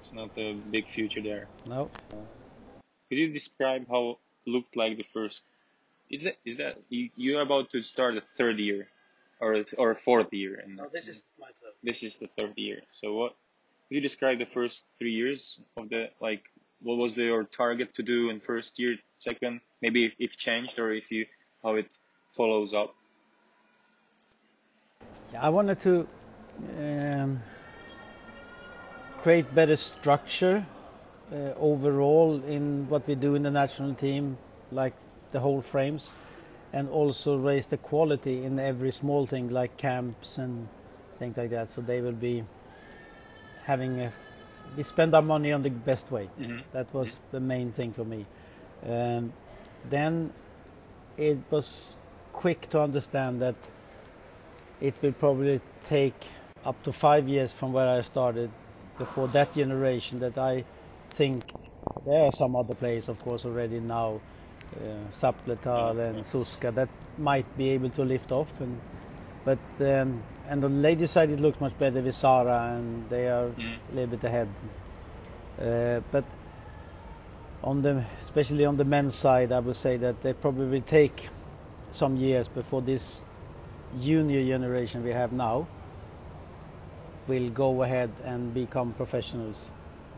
It's 0.03 0.13
not 0.13 0.31
a 0.37 0.55
big 0.55 0.87
future 0.89 1.23
there. 1.23 1.47
No. 1.67 1.91
Could 3.09 3.19
you 3.19 3.29
describe 3.33 3.87
how 3.89 4.19
looked 4.47 4.77
like 4.77 4.97
the 4.97 5.05
first? 5.05 5.45
Is 6.11 6.25
that 6.25 6.37
is 6.45 6.57
that 6.59 6.79
you, 6.89 7.11
you're 7.17 7.41
about 7.43 7.71
to 7.71 7.83
start 7.83 8.17
a 8.17 8.21
third 8.21 8.59
year, 8.59 8.89
or 9.41 9.55
a- 9.55 9.65
or 9.79 9.91
a 9.93 9.95
fourth 9.97 10.33
year? 10.33 10.61
And 10.63 10.77
my 10.77 10.85
turn. 10.85 11.73
this 11.83 12.03
is 12.03 12.19
the 12.19 12.27
third 12.27 12.55
year. 12.57 12.81
So 12.89 13.15
what? 13.15 13.35
Could 13.89 13.97
you 13.97 14.01
describe 14.01 14.39
the 14.39 14.47
first 14.47 14.85
three 14.99 15.13
years 15.13 15.61
of 15.77 15.89
the 15.89 16.11
like? 16.21 16.51
What 16.83 16.97
was 16.99 17.15
the, 17.15 17.25
your 17.25 17.45
target 17.45 17.95
to 17.95 18.03
do 18.03 18.29
in 18.31 18.41
first 18.41 18.79
year, 18.81 18.97
second? 19.17 19.61
Maybe 19.81 20.07
if, 20.07 20.15
if 20.19 20.37
changed 20.37 20.79
or 20.81 20.93
if 20.93 21.13
you 21.13 21.27
how 21.63 21.77
it 21.77 21.87
follows 22.31 22.75
up. 22.75 22.95
I 25.39 25.49
wanted 25.49 25.81
to 25.81 26.07
um, 26.79 27.43
create 29.23 29.55
better 29.55 29.77
structure 29.77 30.67
uh, 31.33 31.37
overall 31.57 32.43
in 32.45 32.89
what 32.89 33.07
we 33.07 33.15
do 33.15 33.35
in 33.35 33.43
the 33.43 33.51
national 33.51 33.95
team, 33.95 34.37
like 34.71 34.95
the 35.31 35.41
whole 35.41 35.63
frames, 35.63 36.13
and 36.73 36.89
also 36.89 37.39
raise 37.39 37.69
the 37.69 37.79
quality 37.79 38.45
in 38.45 38.59
every 38.59 38.91
small 38.91 39.27
thing 39.27 39.49
like 39.49 39.77
camps 39.77 40.39
and 40.39 40.69
things 41.19 41.37
like 41.37 41.51
that. 41.51 41.71
So 41.71 41.81
they 41.81 42.01
will 42.01 42.13
be 42.13 42.45
having 43.65 44.01
a. 44.01 44.13
We 44.77 44.83
spend 44.83 45.15
our 45.15 45.23
money 45.23 45.53
on 45.53 45.63
the 45.63 45.71
best 45.71 46.11
way. 46.11 46.29
Mm-hmm. 46.39 46.59
That 46.73 46.93
was 46.93 47.21
the 47.31 47.41
main 47.41 47.73
thing 47.73 47.93
for 47.93 48.05
me. 48.05 48.27
Um, 48.87 49.33
then 49.89 50.33
it 51.17 51.39
was 51.51 51.97
quick 52.33 52.69
to 52.71 52.81
understand 52.81 53.43
that 53.43 53.57
it 54.83 54.95
will 55.03 55.13
probably 55.13 55.61
take 55.85 56.15
up 56.65 56.83
to 56.85 56.93
five 56.93 57.29
years 57.29 57.53
from 57.53 57.73
where 57.73 57.89
I 57.89 58.01
started 58.03 58.51
before 58.99 59.29
that 59.29 59.55
generation 59.55 60.19
that 60.21 60.37
I 60.39 60.65
think 61.11 61.37
there 62.05 62.25
are 62.25 62.33
some 62.33 62.57
other 62.57 62.75
players 62.75 63.09
of 63.09 63.21
course 63.21 63.47
already 63.47 63.81
now 63.81 64.21
uh, 64.77 65.11
Sapletal 65.13 65.99
and 66.05 66.19
Suska 66.25 66.75
that 66.75 66.89
might 67.19 67.47
be 67.57 67.71
able 67.71 67.91
to 67.91 68.03
lift 68.05 68.33
off 68.33 68.61
and 68.61 68.81
but 69.45 69.59
um, 69.81 70.23
and 70.49 70.65
on 70.65 70.73
the 70.77 70.81
ladies 70.89 71.11
side 71.13 71.31
it 71.31 71.41
looks 71.41 71.61
much 71.61 71.77
better 71.79 72.01
with 72.01 72.15
Sara 72.15 72.75
and 72.77 73.09
they 73.09 73.29
are 73.29 73.49
Mm. 73.49 73.77
a 73.91 73.95
little 73.95 74.17
bit 74.17 74.25
ahead 74.25 74.49
uh, 75.61 76.01
but 76.11 76.25
on 77.63 77.83
the 77.83 78.05
especially 78.21 78.65
on 78.65 78.77
the 78.77 78.85
men's 78.85 79.15
side 79.15 79.53
I 79.53 79.61
would 79.61 79.77
say 79.77 79.97
that 79.99 80.23
they 80.23 80.33
probably 80.33 80.67
will 80.67 80.83
take 80.83 81.29
some 81.93 82.17
years 82.17 82.49
before 82.49 82.83
this 82.83 83.23
junior 84.01 84.45
generation 84.45 85.03
we 85.05 85.11
have 85.11 85.33
now 85.33 85.67
will 87.29 87.51
go 87.51 87.83
ahead 87.83 88.11
and 88.25 88.53
become 88.55 88.93
professionals. 88.93 89.71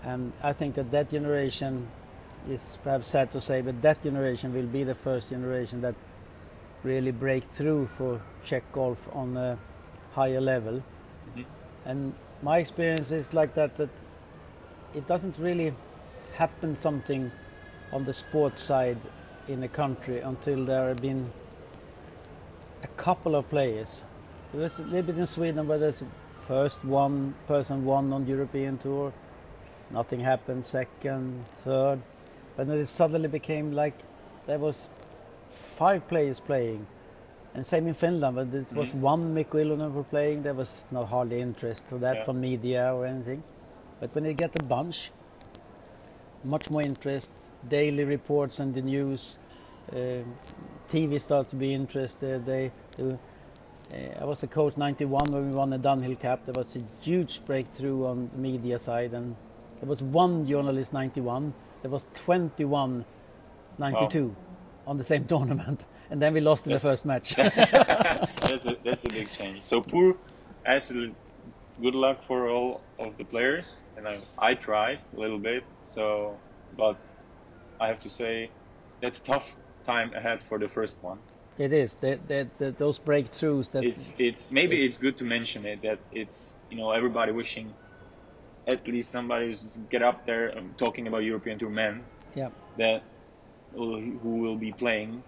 And 0.05 0.33
I 0.43 0.53
think 0.53 0.75
that 0.75 0.91
that 0.91 1.11
generation 1.11 1.89
is 2.49 2.79
perhaps 2.83 3.09
sad 3.09 3.33
to 3.33 3.41
say, 3.41 3.63
but 3.63 3.81
that 3.83 4.03
generation 4.03 4.53
will 4.55 4.67
be 4.67 4.85
the 4.85 4.95
first 4.95 5.31
generation 5.31 5.81
that 5.83 5.95
really 6.83 7.13
break 7.13 7.45
through 7.45 7.87
for 7.87 8.21
Czech 8.45 8.71
golf 8.73 9.09
on 9.15 9.37
a 9.37 9.59
higher 10.13 10.41
level. 10.41 10.83
Mhm. 11.37 11.45
And 11.85 12.15
my 12.43 12.59
experience 12.59 13.11
is 13.13 13.33
like 13.35 13.55
that 13.55 13.77
that 13.77 13.89
it 14.95 15.07
doesn't 15.07 15.39
really 15.39 15.75
happen 16.35 16.75
something 16.77 17.31
on 17.93 18.05
the 18.05 18.13
sports 18.13 18.63
side 18.63 18.99
in 19.49 19.63
a 19.63 19.69
country 19.69 20.21
until 20.21 20.65
there 20.65 20.89
have 20.89 21.01
been 21.03 21.31
a 22.85 22.89
couple 22.97 23.35
of 23.35 23.49
players. 23.49 24.05
There 24.53 24.61
was 24.61 24.79
a 24.79 24.85
little 24.85 25.03
bit 25.03 25.19
in 25.19 25.27
Sweden 25.27 25.67
where 25.67 25.79
there's 25.79 26.03
first 26.37 26.85
one 26.85 27.35
person 27.49 27.85
won 27.85 28.13
on 28.13 28.27
European 28.27 28.79
tour, 28.79 29.13
nothing 29.91 30.21
happened. 30.21 30.65
Second, 30.67 31.45
third, 31.65 32.01
but 32.57 32.67
then 32.67 32.79
it 32.79 32.87
suddenly 32.87 33.29
became 33.29 33.73
like 33.73 33.95
there 34.47 34.59
was 34.59 34.89
five 35.51 36.07
players 36.09 36.41
playing, 36.41 36.87
and 37.55 37.67
same 37.67 37.89
in 37.89 37.95
Finland. 37.95 38.37
But 38.37 38.55
it 38.55 38.73
was 38.73 38.93
Mhm. 38.93 39.01
one 39.01 39.35
Mikko 39.35 39.59
Ilonen 39.59 39.93
were 39.95 40.05
playing. 40.05 40.43
There 40.43 40.55
was 40.55 40.85
no 40.91 41.05
hardly 41.05 41.41
interest 41.41 41.89
for 41.89 41.99
that 41.99 42.17
Yeah. 42.17 42.25
from 42.25 42.41
media 42.41 42.95
or 42.95 43.07
anything. 43.07 43.43
But 44.01 44.15
when 44.15 44.25
you 44.25 44.35
get 44.35 44.57
a 44.57 44.61
bunch, 44.75 45.11
much 46.43 46.71
more 46.71 46.83
interest, 46.83 47.33
daily 47.69 48.05
reports 48.05 48.61
and 48.61 48.75
the 48.75 48.83
news. 48.83 49.39
Uh, 49.93 50.23
TV 50.89 51.21
starts 51.21 51.51
to 51.51 51.57
be 51.57 51.73
interested. 51.73 52.45
They, 52.47 52.71
they 52.97 53.17
uh, 53.93 54.21
I 54.21 54.25
was 54.25 54.43
a 54.43 54.47
coach 54.47 54.77
91 54.77 55.31
when 55.31 55.51
we 55.51 55.57
won 55.57 55.71
the 55.71 55.79
Dunhill 55.79 56.19
Cup. 56.19 56.47
There 56.47 56.55
was 56.57 56.75
a 56.77 56.81
huge 57.03 57.45
breakthrough 57.45 58.07
on 58.07 58.31
the 58.33 58.39
media 58.39 58.79
side, 58.79 59.13
and 59.13 59.37
there 59.81 59.89
was 59.89 60.03
one 60.03 60.47
journalist 60.47 60.93
91. 60.93 61.53
There 61.83 61.91
was 61.91 62.07
21 62.15 63.05
92 63.79 64.35
on 64.87 64.97
the 64.99 65.05
same 65.05 65.25
tournament, 65.29 65.85
and 66.11 66.21
then 66.21 66.33
we 66.35 66.41
lost 66.41 66.67
in 66.67 66.73
the 66.73 66.81
first 66.81 67.05
match. 67.05 67.35
that's 67.37 68.67
a 68.67 68.77
that's 68.85 69.05
a 69.05 69.09
big 69.13 69.31
change. 69.31 69.65
So 69.65 69.81
poor 69.83 70.17
as 70.65 70.91
good 71.81 71.95
luck 71.95 72.23
for 72.23 72.49
all 72.49 72.85
of 72.99 73.17
the 73.17 73.25
players, 73.25 73.85
and 73.97 74.09
I 74.09 74.21
I 74.39 74.55
tried 74.55 75.01
a 75.15 75.21
little 75.21 75.39
bit. 75.39 75.65
So, 75.85 76.41
but 76.73 76.97
I 77.81 77.89
have 77.89 78.01
to 78.01 78.11
say 78.11 78.53
that's 79.03 79.21
tough 79.21 79.57
time 79.85 80.13
ahead 80.15 80.43
for 80.43 80.59
the 80.59 80.69
first 80.69 81.03
one. 81.03 81.19
it 81.59 81.73
is 81.73 81.97
that, 81.97 82.27
the, 82.27 82.49
the, 82.59 82.71
those 82.73 82.99
breakthroughs 82.99 83.71
that 83.73 83.85
It's 83.85 84.15
it's 84.19 84.51
maybe 84.51 84.85
it's 84.87 84.99
good 84.99 85.17
to 85.19 85.25
mention 85.25 85.65
it 85.67 85.83
that 85.83 86.01
it's 86.13 86.57
you 86.71 86.77
know 86.77 86.91
everybody 86.91 87.33
wishing 87.33 87.75
at 88.67 88.87
least 88.89 89.11
somebody's 89.13 89.79
get 89.91 90.03
up 90.03 90.27
there 90.27 90.57
um, 90.59 90.75
talking 90.77 91.07
about 91.07 91.23
European 91.23 91.59
Tour 91.59 91.71
men 91.71 92.05
yeah 92.35 92.51
that 92.77 93.03
who 93.75 94.37
will 94.43 94.57
be 94.57 94.73
playing. 94.73 95.23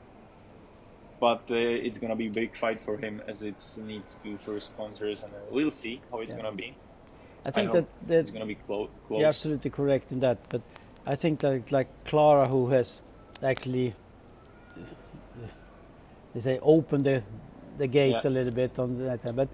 But 1.18 1.44
uh, 1.50 1.54
it's 1.86 1.98
gonna 1.98 2.16
be 2.16 2.26
a 2.26 2.30
big 2.42 2.54
fight 2.54 2.80
for 2.80 2.96
him 2.98 3.22
as 3.26 3.42
it 3.42 3.62
needs 3.78 4.16
to 4.22 4.36
for 4.38 4.60
sponsors, 4.60 5.22
and 5.22 5.32
uh, 5.32 5.38
we'll 5.50 5.70
see 5.70 6.02
how 6.10 6.20
it's 6.20 6.30
Yeah. 6.32 6.42
gonna 6.42 6.56
be. 6.56 6.76
I 7.44 7.50
think 7.50 7.70
hope 7.70 7.74
that, 7.76 8.08
that 8.08 8.18
It's 8.20 8.30
gonna 8.30 8.46
be 8.46 8.56
clo- 8.56 8.90
close. 9.06 9.20
You're 9.20 9.28
absolutely 9.28 9.70
correct 9.70 10.12
in 10.12 10.20
that, 10.20 10.38
but 10.50 10.62
I 11.06 11.14
think 11.16 11.40
that 11.40 11.72
like 11.72 11.88
Clara, 12.04 12.46
who 12.46 12.68
has 12.68 13.02
actually, 13.42 13.94
they 16.34 16.40
say, 16.40 16.58
open 16.62 17.02
the 17.02 17.22
the 17.78 17.86
gates 17.86 18.24
Yeah. 18.24 18.30
a 18.30 18.32
little 18.32 18.52
bit 18.52 18.78
on 18.78 18.98
that, 19.04 19.36
but 19.36 19.48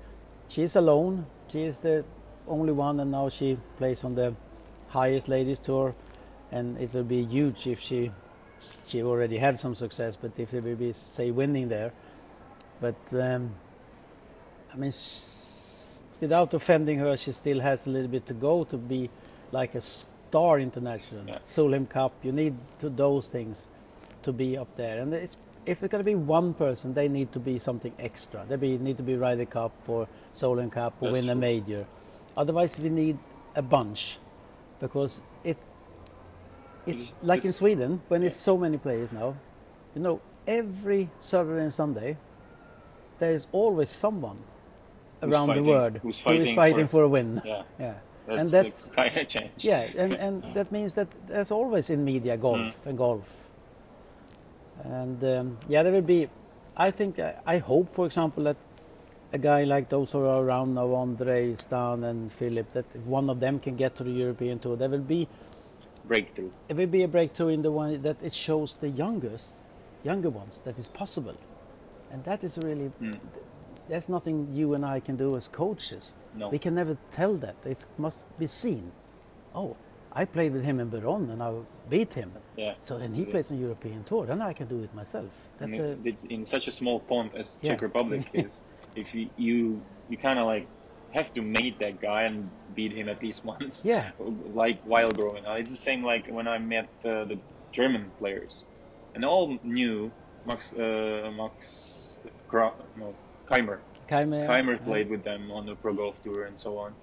she's 0.49 0.77
alone. 0.77 1.27
She 1.49 1.63
is 1.63 1.79
the 1.79 2.05
only 2.47 2.73
one, 2.73 3.01
and 3.01 3.11
now 3.11 3.29
she 3.29 3.59
plays 3.77 4.05
on 4.05 4.15
the 4.15 4.35
highest 4.89 5.29
ladies 5.29 5.59
tour, 5.59 5.95
and 6.53 6.81
it 6.81 6.93
will 6.95 7.05
be 7.05 7.25
huge 7.25 7.67
if 7.67 7.81
she 7.81 8.11
she 8.87 9.03
already 9.03 9.37
had 9.39 9.59
some 9.59 9.75
success, 9.75 10.17
but 10.17 10.39
if 10.39 10.51
they 10.51 10.61
will 10.61 10.77
be 10.77 10.93
say 10.93 11.31
winning 11.31 11.69
there, 11.69 11.93
but 12.81 12.97
um, 13.13 13.51
I 14.73 14.77
mean. 14.77 14.93
Without 16.21 16.55
offending 16.55 17.01
her, 17.01 17.17
she 17.17 17.33
still 17.33 17.59
has 17.59 17.85
a 17.89 17.91
little 17.91 18.07
bit 18.09 18.27
to 18.27 18.35
go 18.35 18.63
to 18.63 18.77
be 18.77 19.11
like 19.51 19.75
a 19.75 19.81
star 19.81 20.61
international. 20.61 21.25
Yeah. 21.27 21.39
Solheim 21.43 21.89
Cup, 21.89 22.13
you 22.23 22.31
need 22.31 22.55
to 22.79 22.89
those 22.91 23.27
things 23.29 23.69
to 24.23 24.33
be 24.33 24.57
up 24.57 24.77
there. 24.77 25.01
And 25.01 25.13
it's, 25.15 25.37
if 25.67 25.83
it's 25.83 25.93
going 25.93 26.03
to 26.05 26.09
be 26.11 26.15
one 26.15 26.55
person, 26.55 26.95
they 26.95 27.09
need 27.09 27.33
to 27.33 27.39
be 27.41 27.59
something 27.59 27.93
extra. 27.99 28.45
They 28.49 28.57
be, 28.57 28.79
need 28.79 28.97
to 28.97 29.03
be 29.03 29.17
Ryder 29.17 29.47
Cup 29.47 29.73
or 29.89 30.09
Solheim 30.33 30.71
Cup 30.73 30.95
or 31.01 31.11
That's 31.13 31.21
win 31.21 31.31
a 31.31 31.35
major. 31.35 31.87
Otherwise, 32.37 32.79
we 32.79 32.89
need 32.89 33.19
a 33.55 33.63
bunch 33.63 34.19
because 34.81 35.21
it 35.45 35.57
it's 36.87 37.01
It's- 37.03 37.13
like 37.23 37.45
in 37.45 37.53
Sweden 37.53 38.01
when 38.09 38.23
it's 38.25 38.37
so 38.37 38.57
many 38.59 38.77
players 38.79 39.13
now. 39.13 39.37
You 39.95 40.01
know, 40.03 40.21
every 40.47 41.09
Saturday 41.19 41.63
and 41.63 41.73
Sunday, 41.73 42.17
there 43.19 43.33
is 43.33 43.47
always 43.53 43.89
someone 43.91 44.39
Who's 45.21 45.33
around 45.33 45.47
fighting- 45.49 45.65
the 45.65 45.71
world 45.71 45.99
who's 45.99 46.19
who 46.19 46.33
is 46.33 46.39
fighting 46.49 46.57
fighting 46.57 46.87
for- 46.87 46.91
for 46.99 47.03
a 47.05 47.09
win. 47.09 47.41
Yeah, 47.45 47.63
Yeah. 47.79 47.95
that's, 48.27 48.39
And 48.39 48.49
that's- 48.49 48.83
the 48.87 48.95
kind 48.97 49.17
of 49.17 49.29
change. 49.29 49.65
Yeah, 49.65 49.87
and, 49.97 50.15
and 50.15 50.43
that 50.55 50.73
means 50.73 50.95
that 50.95 51.09
there's 51.29 51.53
always 51.53 51.91
in 51.91 52.05
media 52.05 52.37
golf 52.37 52.59
mm. 52.83 52.87
and 52.87 52.99
golf. 52.99 53.49
And 54.93 55.25
um, 55.25 55.59
yeah, 55.69 55.83
there 55.83 55.93
will 55.93 56.03
be. 56.03 56.29
I 56.77 56.91
think 56.91 57.19
I, 57.19 57.59
hope, 57.59 57.95
for 57.95 58.07
example, 58.07 58.45
that 58.45 58.57
a 59.33 59.39
guy 59.39 59.65
like 59.65 59.89
those 59.89 60.13
who 60.13 60.25
are 60.27 60.43
around 60.43 60.75
now, 60.75 60.95
Andre, 60.95 61.55
Stan, 61.57 62.05
and 62.05 62.33
Philip, 62.33 62.73
that 62.73 62.97
one 63.07 63.31
of 63.31 63.41
them 63.41 63.59
can 63.59 63.77
get 63.77 63.97
to 63.97 64.05
the 64.05 64.11
European 64.11 64.59
tour. 64.59 64.77
There 64.77 64.89
will 64.89 64.99
be 64.99 65.29
breakthrough. 66.05 66.51
it 66.69 66.77
will 66.77 66.87
be 66.87 67.03
a 67.03 67.09
breakthrough 67.09 67.49
in 67.49 67.63
the 67.63 67.71
one 67.71 68.03
that 68.03 68.23
it 68.23 68.35
shows 68.35 68.75
the 68.75 68.89
youngest 68.89 69.61
younger 70.05 70.31
ones 70.31 70.61
that 70.65 70.79
is 70.79 70.89
possible, 70.89 71.37
and 72.11 72.25
that 72.25 72.45
is 72.45 72.59
really 72.59 72.91
Mm. 73.01 73.19
there's 73.89 74.09
nothing 74.09 74.49
you 74.55 74.75
and 74.75 74.85
I 74.85 75.01
can 75.01 75.17
do 75.17 75.37
as 75.37 75.49
coaches. 75.49 76.15
No. 76.35 76.49
We 76.49 76.59
can 76.59 76.75
never 76.75 76.97
tell 77.13 77.35
that. 77.37 77.55
It 77.65 77.85
must 77.99 78.27
be 78.39 78.47
seen. 78.47 78.93
Oh, 79.55 79.77
I 80.15 80.25
played 80.25 80.53
with 80.53 80.65
him 80.65 80.79
in 80.81 80.89
Beroun 80.91 81.31
and 81.31 81.43
I 81.43 81.53
beat 81.89 82.13
him. 82.13 82.33
Yeah. 82.57 82.75
So 82.81 82.99
then 82.99 83.15
he 83.15 83.23
Yeah. 83.23 83.31
plays 83.31 83.51
on 83.51 83.59
European 83.59 84.05
tour. 84.05 84.27
Then 84.27 84.43
I 84.43 84.53
can 84.53 84.69
do 84.69 84.83
it 84.83 84.93
myself. 84.95 85.49
That's 85.59 85.79
a 85.79 85.89
in 86.35 86.45
such 86.45 86.69
a 86.69 86.71
small 86.71 87.01
pond 87.01 87.35
as 87.35 87.59
Yeah. 87.61 87.73
Czech 87.73 87.83
Republic 87.83 88.23
is, 88.35 88.63
if 88.95 89.15
you 89.15 89.31
you, 89.37 89.83
you 90.09 90.19
kind 90.19 90.39
of 90.39 90.47
like 90.47 90.69
have 91.13 91.33
to 91.35 91.43
meet 91.43 91.79
that 91.79 92.01
guy 92.01 92.23
and 92.23 92.51
beat 92.75 92.93
him 92.93 93.09
at 93.09 93.23
least 93.23 93.45
once, 93.55 93.85
yeah, 93.85 94.13
like 94.63 94.81
while 94.85 95.11
growing 95.11 95.45
up. 95.47 95.59
It's 95.61 95.71
the 95.71 95.77
same 95.77 96.03
like 96.03 96.29
when 96.29 96.47
I 96.49 96.59
met 96.59 96.89
uh, 97.05 97.25
the 97.25 97.39
German 97.71 98.13
players, 98.19 98.65
and 99.15 99.25
all 99.25 99.59
knew 99.63 100.13
Max 100.45 100.73
uh, 100.73 101.31
Max 101.35 102.21
Gra- 102.49 102.75
no 102.97 103.15
Kaymer. 103.51 103.81
Kaymer. 104.09 104.47
Kaymer 104.49 104.77
played 104.85 105.09
with 105.09 105.23
them 105.23 105.51
on 105.51 105.67
the 105.67 105.75
Pro 105.77 105.95
Golf 105.95 106.21
Tour 106.23 106.45
and 106.45 106.61
so 106.61 106.79
on, 106.79 106.97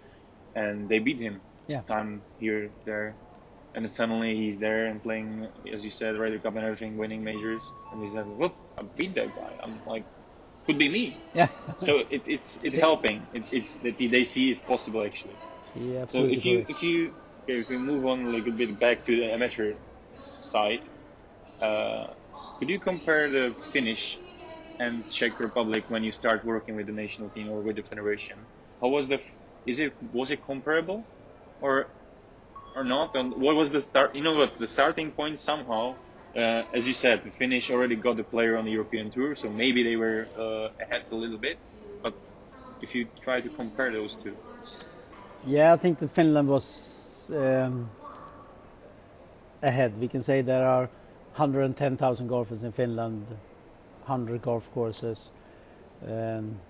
and 0.55 0.89
they 0.89 0.99
beat 0.99 1.19
him. 1.19 1.41
Yeah. 1.69 1.83
Time 1.83 2.25
here, 2.39 2.73
there, 2.85 3.17
and 3.75 3.85
then 3.85 3.89
suddenly 3.91 4.37
he's 4.37 4.59
there 4.59 4.87
and 4.87 5.03
playing, 5.03 5.47
as 5.73 5.85
you 5.85 5.91
said, 5.91 6.17
Ryder 6.19 6.39
Cup 6.39 6.55
and 6.57 6.65
everything, 6.65 6.97
winning 6.97 7.23
majors, 7.23 7.73
and 7.91 8.01
he's 8.01 8.15
like, 8.15 8.25
"Whoop, 8.25 8.57
I 8.77 8.83
beat 8.97 9.15
that 9.15 9.35
guy." 9.35 9.55
I'm 9.63 9.81
like, 9.85 10.05
could 10.67 10.79
be 10.79 10.89
me. 10.89 11.21
Yeah. 11.33 11.49
So 11.77 11.99
it, 11.99 12.23
it's 12.27 12.59
it's 12.63 12.77
helping. 12.77 13.27
It's 13.33 13.53
it's 13.53 13.77
that 13.79 13.97
they 13.97 14.25
see 14.25 14.51
it's 14.51 14.61
possible 14.61 15.03
actually. 15.05 15.39
yeah, 15.75 16.05
So 16.05 16.25
if 16.25 16.45
you 16.45 16.65
if 16.67 16.83
you 16.83 17.15
okay, 17.43 17.59
if 17.61 17.69
we 17.69 17.77
move 17.77 18.05
on 18.05 18.25
a 18.25 18.29
little 18.29 18.53
bit 18.53 18.79
back 18.79 19.05
to 19.05 19.15
the 19.15 19.31
amateur 19.31 19.75
side, 20.17 20.83
uh, 21.61 22.07
could 22.59 22.69
you 22.69 22.79
compare 22.79 23.31
the 23.31 23.55
Finnish 23.73 24.19
and 24.79 25.09
Czech 25.09 25.39
Republic 25.39 25.85
when 25.89 26.03
you 26.03 26.11
start 26.11 26.45
working 26.45 26.75
with 26.75 26.87
the 26.87 26.93
national 26.93 27.29
team 27.29 27.49
or 27.49 27.61
with 27.61 27.77
the 27.77 27.83
federation? 27.83 28.47
How 28.81 28.89
was 28.89 29.07
the 29.09 29.15
f- 29.15 29.37
is 29.65 29.79
it 29.79 29.95
was 30.11 30.31
it 30.31 30.41
comparable, 30.41 31.07
or 31.61 31.89
or 32.75 32.83
not? 32.83 33.15
And 33.15 33.33
what 33.35 33.55
was 33.55 33.71
the 33.71 33.81
start? 33.81 34.15
You 34.15 34.23
know 34.23 34.35
what 34.35 34.57
the 34.57 34.67
starting 34.67 35.11
point 35.11 35.39
somehow. 35.39 35.99
Uh, 36.35 36.63
as 36.73 36.87
you 36.87 36.93
said, 36.93 37.23
the 37.23 37.31
Finnish 37.31 37.71
already 37.71 37.95
got 37.95 38.17
the 38.17 38.23
player 38.23 38.57
on 38.57 38.65
the 38.65 38.71
European 38.71 39.11
tour, 39.11 39.35
so 39.35 39.49
maybe 39.49 39.83
they 39.83 39.95
were 39.95 40.29
uh, 40.37 40.69
ahead 40.83 41.03
a 41.11 41.15
little 41.15 41.39
bit. 41.39 41.59
But 42.03 42.15
if 42.81 42.95
you 42.95 43.07
try 43.21 43.41
to 43.41 43.49
compare 43.49 43.91
those 43.91 44.17
two, 44.17 44.37
Yeah, 45.43 45.73
I 45.73 45.77
think 45.77 45.99
that 45.99 46.09
Finland 46.09 46.49
was 46.49 47.31
um, 47.33 47.89
ahead. 49.61 49.97
We 49.99 50.07
can 50.07 50.21
say 50.21 50.41
there 50.41 50.67
are 50.67 50.81
110,000 51.35 52.27
golfers 52.27 52.63
in 52.63 52.71
Finland, 52.71 53.27
100 53.29 54.41
golf 54.41 54.71
courses. 54.71 55.31
Um, 56.05 56.61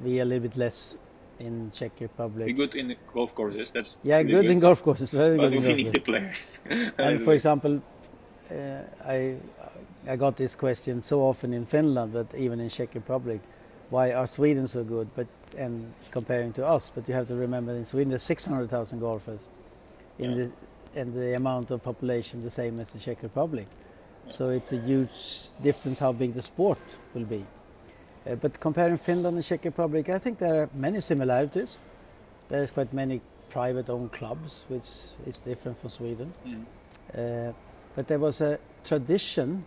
we 0.00 0.18
are 0.20 0.22
a 0.22 0.26
little 0.26 0.42
bit 0.48 0.56
less 0.56 0.98
in 1.40 1.70
Czech 1.72 1.92
Republic. 2.00 2.46
We're 2.46 2.66
good 2.66 2.74
in 2.74 2.96
golf 3.12 3.34
courses. 3.34 3.70
That's 3.70 3.96
yeah, 4.02 4.18
really 4.18 4.32
good, 4.32 4.46
in 4.46 4.60
golf 4.60 4.82
courses, 4.82 5.12
very 5.12 5.36
but 5.36 5.50
good 5.50 5.62
we 5.64 5.74
need 5.74 5.92
the 5.92 6.00
players. 6.00 6.60
And 6.98 7.22
for 7.22 7.32
example, 7.34 7.80
uh, 8.50 8.82
I 9.06 9.36
I 10.08 10.16
got 10.16 10.36
this 10.36 10.54
question 10.56 11.02
so 11.02 11.22
often 11.22 11.52
in 11.52 11.64
Finland, 11.66 12.12
but 12.12 12.34
even 12.34 12.60
in 12.60 12.68
Czech 12.68 12.94
Republic, 12.94 13.40
why 13.90 14.12
are 14.12 14.26
Sweden 14.26 14.66
so 14.66 14.84
good? 14.84 15.08
But 15.14 15.26
and 15.58 15.94
comparing 16.10 16.52
to 16.54 16.66
us, 16.66 16.90
but 16.90 17.08
you 17.08 17.14
have 17.14 17.26
to 17.26 17.34
remember 17.34 17.74
in 17.74 17.84
Sweden 17.84 18.08
there's 18.10 18.22
600,000 18.22 19.00
golfers, 19.00 19.48
in 20.18 20.30
Yeah. 20.30 20.36
the 20.44 20.50
and 21.00 21.14
the 21.14 21.34
amount 21.36 21.70
of 21.70 21.82
population 21.82 22.40
the 22.40 22.50
same 22.50 22.80
as 22.80 22.90
the 22.92 22.98
Czech 22.98 23.22
Republic. 23.22 23.66
So 24.28 24.50
it's 24.50 24.72
a 24.72 24.76
huge 24.76 25.50
difference 25.62 25.98
how 25.98 26.12
big 26.12 26.34
the 26.34 26.42
sport 26.42 26.78
will 27.14 27.24
be. 27.24 27.44
Uh, 28.26 28.34
but 28.34 28.60
comparing 28.60 28.96
Finland 28.96 29.36
and 29.36 29.44
Czech 29.44 29.64
Republic, 29.64 30.08
I 30.08 30.18
think 30.18 30.38
there 30.38 30.62
are 30.62 30.68
many 30.74 31.00
similarities. 31.00 31.78
There's 32.48 32.70
quite 32.70 32.92
many 32.92 33.20
private-owned 33.48 34.12
clubs, 34.12 34.64
which 34.68 34.88
is 35.26 35.40
different 35.40 35.78
from 35.78 35.90
Sweden. 35.90 36.32
Mm. 36.46 36.64
Uh, 37.14 37.52
but 37.96 38.06
there 38.06 38.18
was 38.18 38.40
a 38.40 38.58
tradition 38.84 39.64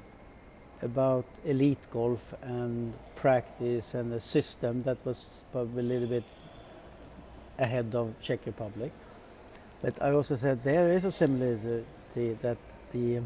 about 0.82 1.26
elite 1.46 1.90
golf 1.92 2.34
and 2.42 2.94
practice 3.16 3.94
and 3.94 4.14
a 4.14 4.20
system 4.20 4.82
that 4.84 5.06
was 5.06 5.44
probably 5.52 5.82
a 5.82 5.88
little 5.88 6.08
bit 6.08 6.24
ahead 7.58 7.96
of 7.96 8.14
Czech 8.22 8.46
Republic. 8.46 8.92
But 9.82 10.02
I 10.02 10.12
also 10.12 10.36
said 10.36 10.64
there 10.64 10.92
is 10.94 11.06
a 11.06 11.12
similarity 11.12 12.38
that 12.42 12.58
the 12.92 13.22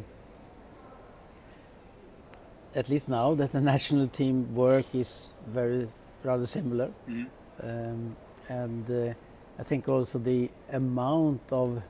at 2.76 2.90
least 2.90 3.10
now 3.10 3.34
that 3.36 3.52
the 3.52 3.62
national 3.62 4.08
team 4.08 4.56
work 4.56 4.86
is 4.94 5.34
very 5.48 5.88
rather 6.24 6.46
similar 6.46 6.92
Mm. 7.08 7.28
um, 7.64 8.16
and 8.50 8.92
uh, 8.92 9.14
I 9.60 9.64
think 9.64 9.90
also 9.90 10.20
the 10.20 10.50
amount 10.72 11.42
of 11.52 11.82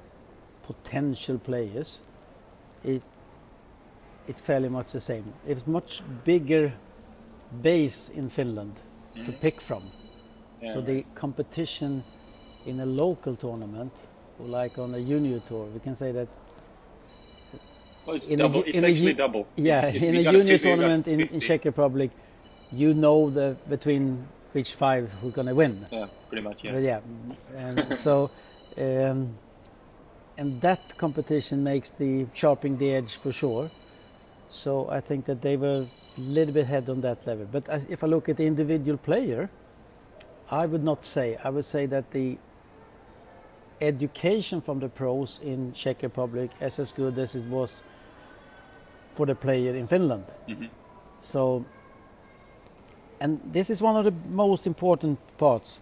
potential 0.63 1.37
players 1.37 2.01
is 2.83 3.07
it's 4.27 4.39
fairly 4.41 4.69
much 4.69 4.91
the 4.91 4.99
same. 4.99 5.33
It's 5.47 5.65
much 5.67 6.01
bigger 6.25 6.73
base 7.61 8.09
in 8.09 8.29
Finland 8.29 8.73
to 9.25 9.31
Mm. 9.31 9.39
pick 9.39 9.61
from. 9.61 9.83
Yeah. 10.61 10.73
So 10.73 10.81
the 10.81 11.05
competition 11.15 12.03
in 12.65 12.79
a 12.79 12.85
local 12.85 13.35
tournament, 13.35 13.93
or 14.39 14.47
like 14.47 14.77
on 14.77 14.93
a 14.95 14.99
junior 15.01 15.39
tour, 15.39 15.65
we 15.73 15.79
can 15.79 15.95
say 15.95 16.11
that 16.11 16.27
Oh, 18.07 18.13
it's 18.13 18.27
in 18.27 18.39
double. 18.39 18.63
it's 18.65 18.83
actually 18.83 19.13
double. 19.13 19.47
yeah, 19.57 19.87
in 19.87 20.15
a 20.15 20.23
junior 20.23 20.23
50, 20.23 20.51
we 20.51 20.57
got 20.57 20.61
tournament 20.63 21.07
in, 21.07 21.19
in 21.19 21.39
Czech 21.41 21.65
Republic, 21.65 22.11
you 22.71 22.93
know 22.93 23.29
the 23.29 23.57
between 23.67 24.27
which 24.53 24.75
five 24.75 25.11
who 25.21 25.27
are 25.27 25.31
gonna 25.31 25.53
win. 25.53 25.85
Yeah, 25.91 26.07
pretty 26.29 26.43
much. 26.43 26.63
Yeah. 26.63 26.71
But 26.71 26.83
yeah, 26.83 26.99
and 27.57 27.97
so 28.05 28.31
um, 28.77 29.37
and 30.37 30.61
that 30.61 30.97
competition 30.97 31.63
makes 31.63 31.91
the 31.91 32.27
sharpening 32.33 32.77
the 32.77 32.93
edge 32.93 33.17
for 33.17 33.33
sure. 33.33 33.69
So 34.47 34.89
I 34.89 35.01
think 35.01 35.25
that 35.25 35.41
they 35.41 35.57
were 35.57 35.85
a 36.17 36.21
little 36.21 36.53
bit 36.53 36.63
ahead 36.63 36.89
on 36.89 37.01
that 37.01 37.27
level. 37.27 37.45
But 37.51 37.67
as, 37.67 37.85
if 37.89 38.03
I 38.03 38.07
look 38.07 38.29
at 38.29 38.37
the 38.37 38.45
individual 38.45 38.97
player, 38.97 39.49
I 40.49 40.65
would 40.65 40.83
not 40.83 41.03
say. 41.03 41.37
I 41.43 41.49
would 41.49 41.65
say 41.65 41.87
that 41.87 42.11
the 42.11 42.37
education 43.81 44.61
from 44.61 44.79
the 44.79 44.87
pros 44.87 45.39
in 45.43 45.73
Czech 45.73 46.03
Republic 46.03 46.51
is 46.61 46.79
as 46.79 46.93
good 46.93 47.19
as 47.19 47.35
it 47.35 47.43
was 47.43 47.83
for 49.17 49.25
the 49.25 49.35
player 49.35 49.75
in 49.75 49.87
Finland. 49.87 50.25
Mhm. 50.47 50.69
So, 51.19 51.65
and 53.19 53.39
this 53.53 53.69
is 53.69 53.81
one 53.81 53.99
of 53.99 54.05
the 54.05 54.13
most 54.29 54.67
important 54.67 55.19
parts. 55.37 55.81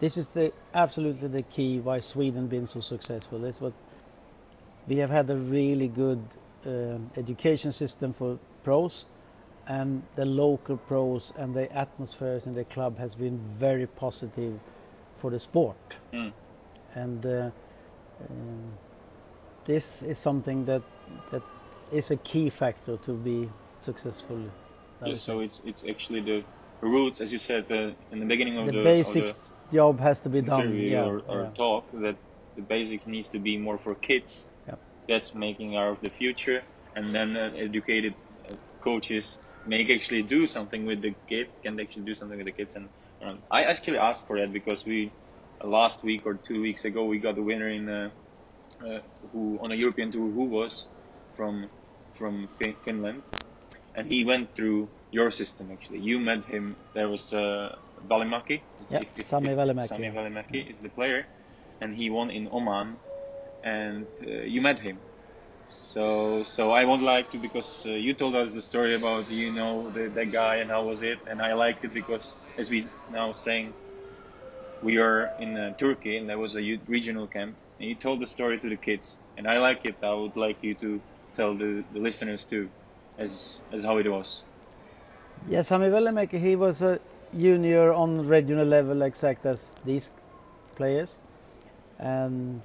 This 0.00 0.16
is 0.16 0.28
the 0.28 0.52
absolutely 0.72 1.28
the 1.28 1.42
key 1.42 1.80
why 1.80 2.00
Sweden 2.00 2.48
been 2.48 2.66
so 2.66 2.80
successful. 2.80 3.44
It's 3.44 3.60
what 3.60 3.74
we 4.88 4.96
have 5.02 5.10
had 5.10 5.30
a 5.30 5.36
really 5.36 5.88
good 5.88 6.22
um, 6.66 7.06
education 7.16 7.72
system 7.72 8.12
for 8.12 8.38
pros, 8.64 9.06
and 9.66 10.02
the 10.16 10.24
local 10.24 10.76
pros 10.76 11.32
and 11.36 11.54
the 11.54 11.66
atmospheres 11.76 12.46
in 12.46 12.54
the 12.54 12.64
club 12.64 12.98
has 12.98 13.14
been 13.14 13.38
very 13.60 13.86
positive 13.86 14.58
for 15.16 15.30
the 15.30 15.38
sport. 15.38 15.98
Mm. 16.12 16.32
And 16.94 17.26
uh, 17.26 17.50
um, 18.30 18.72
this 19.64 20.02
is 20.02 20.18
something 20.18 20.64
that 20.64 20.82
that 21.30 21.42
is 21.92 22.10
a 22.10 22.16
key 22.16 22.50
factor 22.50 22.96
to 22.98 23.12
be 23.12 23.48
successful. 23.78 24.40
Yeah, 25.04 25.16
so 25.16 25.40
it's 25.40 25.60
it's 25.64 25.84
actually 25.84 26.20
the 26.20 26.44
roots, 26.80 27.20
as 27.20 27.32
you 27.32 27.38
said 27.38 27.70
uh, 27.70 27.92
in 28.12 28.20
the 28.20 28.26
beginning 28.26 28.58
of 28.58 28.66
the, 28.66 28.72
the, 28.72 28.78
of 28.78 28.84
basic 28.84 29.24
the 29.24 29.76
job 29.76 30.00
has 30.00 30.20
to 30.22 30.28
be 30.28 30.42
done. 30.42 30.76
Yeah, 30.76 31.04
or, 31.04 31.20
or 31.20 31.42
yeah. 31.42 31.50
talk 31.50 31.90
that 31.92 32.16
the 32.56 32.62
basics 32.62 33.06
needs 33.06 33.28
to 33.28 33.38
be 33.38 33.56
more 33.56 33.78
for 33.78 33.94
kids. 33.94 34.46
Yep. 34.66 34.80
That's 35.08 35.34
making 35.34 35.76
our 35.76 35.90
of 35.90 36.00
the 36.00 36.10
future, 36.10 36.62
and 36.94 37.14
then 37.14 37.36
uh, 37.36 37.52
educated 37.56 38.14
uh, 38.48 38.54
coaches 38.80 39.38
make 39.66 39.90
actually 39.90 40.22
do 40.22 40.46
something 40.46 40.84
with 40.86 41.00
the 41.02 41.14
kids. 41.28 41.58
Can 41.62 41.80
actually 41.80 42.04
do 42.04 42.14
something 42.14 42.36
with 42.36 42.46
the 42.46 42.52
kids, 42.52 42.74
and 42.76 42.88
um, 43.22 43.38
I 43.50 43.64
actually 43.64 43.98
asked 43.98 44.26
for 44.26 44.38
that 44.38 44.52
because 44.52 44.84
we 44.84 45.12
uh, 45.62 45.68
last 45.68 46.02
week 46.04 46.26
or 46.26 46.34
two 46.34 46.60
weeks 46.60 46.84
ago 46.84 47.04
we 47.04 47.18
got 47.18 47.38
a 47.38 47.42
winner 47.42 47.68
in 47.68 47.88
uh, 47.88 48.10
uh, 48.86 49.00
who 49.32 49.58
on 49.62 49.72
a 49.72 49.74
European 49.74 50.12
tour 50.12 50.30
who 50.30 50.46
was 50.46 50.88
from 51.30 51.68
from 52.12 52.48
fin- 52.48 52.76
Finland, 52.76 53.22
and 53.94 54.06
he 54.06 54.24
went 54.24 54.54
through 54.54 54.88
your 55.10 55.30
system 55.30 55.70
actually. 55.72 56.00
You 56.00 56.18
met 56.18 56.44
him. 56.44 56.76
There 56.94 57.08
was 57.08 57.32
uh, 57.32 57.76
Välimäki. 58.06 58.62
Yeah, 58.88 59.02
Sami 59.20 59.54
Välimäki, 59.54 59.88
Sami 59.88 60.10
yeah. 60.10 60.70
Is 60.70 60.78
the 60.78 60.88
player, 60.88 61.26
and 61.80 61.94
he 61.94 62.10
won 62.10 62.30
in 62.30 62.48
Oman, 62.52 62.98
and 63.62 64.06
uh, 64.26 64.42
you 64.42 64.60
met 64.60 64.78
him. 64.78 65.00
So 65.68 66.42
so 66.42 66.72
I 66.72 66.84
would 66.84 67.00
like 67.00 67.30
to 67.30 67.38
because 67.38 67.86
uh, 67.86 67.90
you 67.90 68.14
told 68.14 68.34
us 68.34 68.52
the 68.52 68.62
story 68.62 68.94
about 68.94 69.30
you 69.30 69.52
know 69.52 69.90
the, 69.90 70.08
that 70.08 70.32
guy 70.32 70.56
and 70.56 70.70
how 70.70 70.84
was 70.84 71.02
it, 71.02 71.20
and 71.26 71.40
I 71.40 71.52
liked 71.54 71.84
it 71.84 71.94
because 71.94 72.52
as 72.58 72.70
we 72.70 72.86
now 73.08 73.32
saying, 73.32 73.74
we 74.80 74.98
are 74.98 75.32
in 75.38 75.56
uh, 75.56 75.72
Turkey 75.78 76.16
and 76.16 76.28
there 76.28 76.38
was 76.38 76.56
a 76.56 76.80
regional 76.86 77.26
camp, 77.28 77.56
and 77.78 77.88
you 77.88 77.94
told 77.94 78.20
the 78.20 78.26
story 78.26 78.58
to 78.58 78.68
the 78.68 78.76
kids, 78.76 79.16
and 79.36 79.46
I 79.46 79.58
like 79.58 79.84
it. 79.84 79.96
I 80.02 80.12
would 80.14 80.36
like 80.36 80.58
you 80.62 80.74
to 80.76 81.00
tell 81.40 81.54
the, 81.64 81.70
the 81.94 82.00
listeners 82.08 82.44
too. 82.54 82.64
as 83.20 83.62
as 83.72 83.84
how 83.84 83.98
it 83.98 84.08
was. 84.10 84.44
Yes, 85.48 85.68
Sami 85.68 85.86
Välimäki, 85.86 86.40
he 86.40 86.56
was 86.56 86.82
a 86.82 86.98
junior 87.38 87.92
on 87.92 88.26
regional 88.28 88.66
level, 88.66 89.02
exact 89.02 89.46
as 89.46 89.76
these 89.84 90.10
players, 90.76 91.18
and 91.98 92.60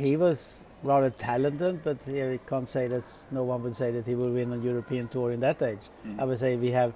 he 0.00 0.16
was 0.16 0.62
rather 0.82 1.10
talented. 1.10 1.82
But 1.84 1.98
here 2.04 2.30
we 2.30 2.38
can't 2.48 2.68
say 2.68 2.86
that 2.88 3.04
no 3.30 3.44
one 3.44 3.62
would 3.62 3.76
say 3.76 3.90
that 3.92 4.06
he 4.06 4.14
will 4.14 4.32
win 4.32 4.52
a 4.52 4.58
European 4.58 5.08
tour 5.08 5.32
in 5.32 5.40
that 5.40 5.62
age. 5.62 5.90
Mhm. 6.06 6.20
I 6.20 6.24
would 6.24 6.38
say 6.38 6.56
we 6.56 6.72
have 6.72 6.92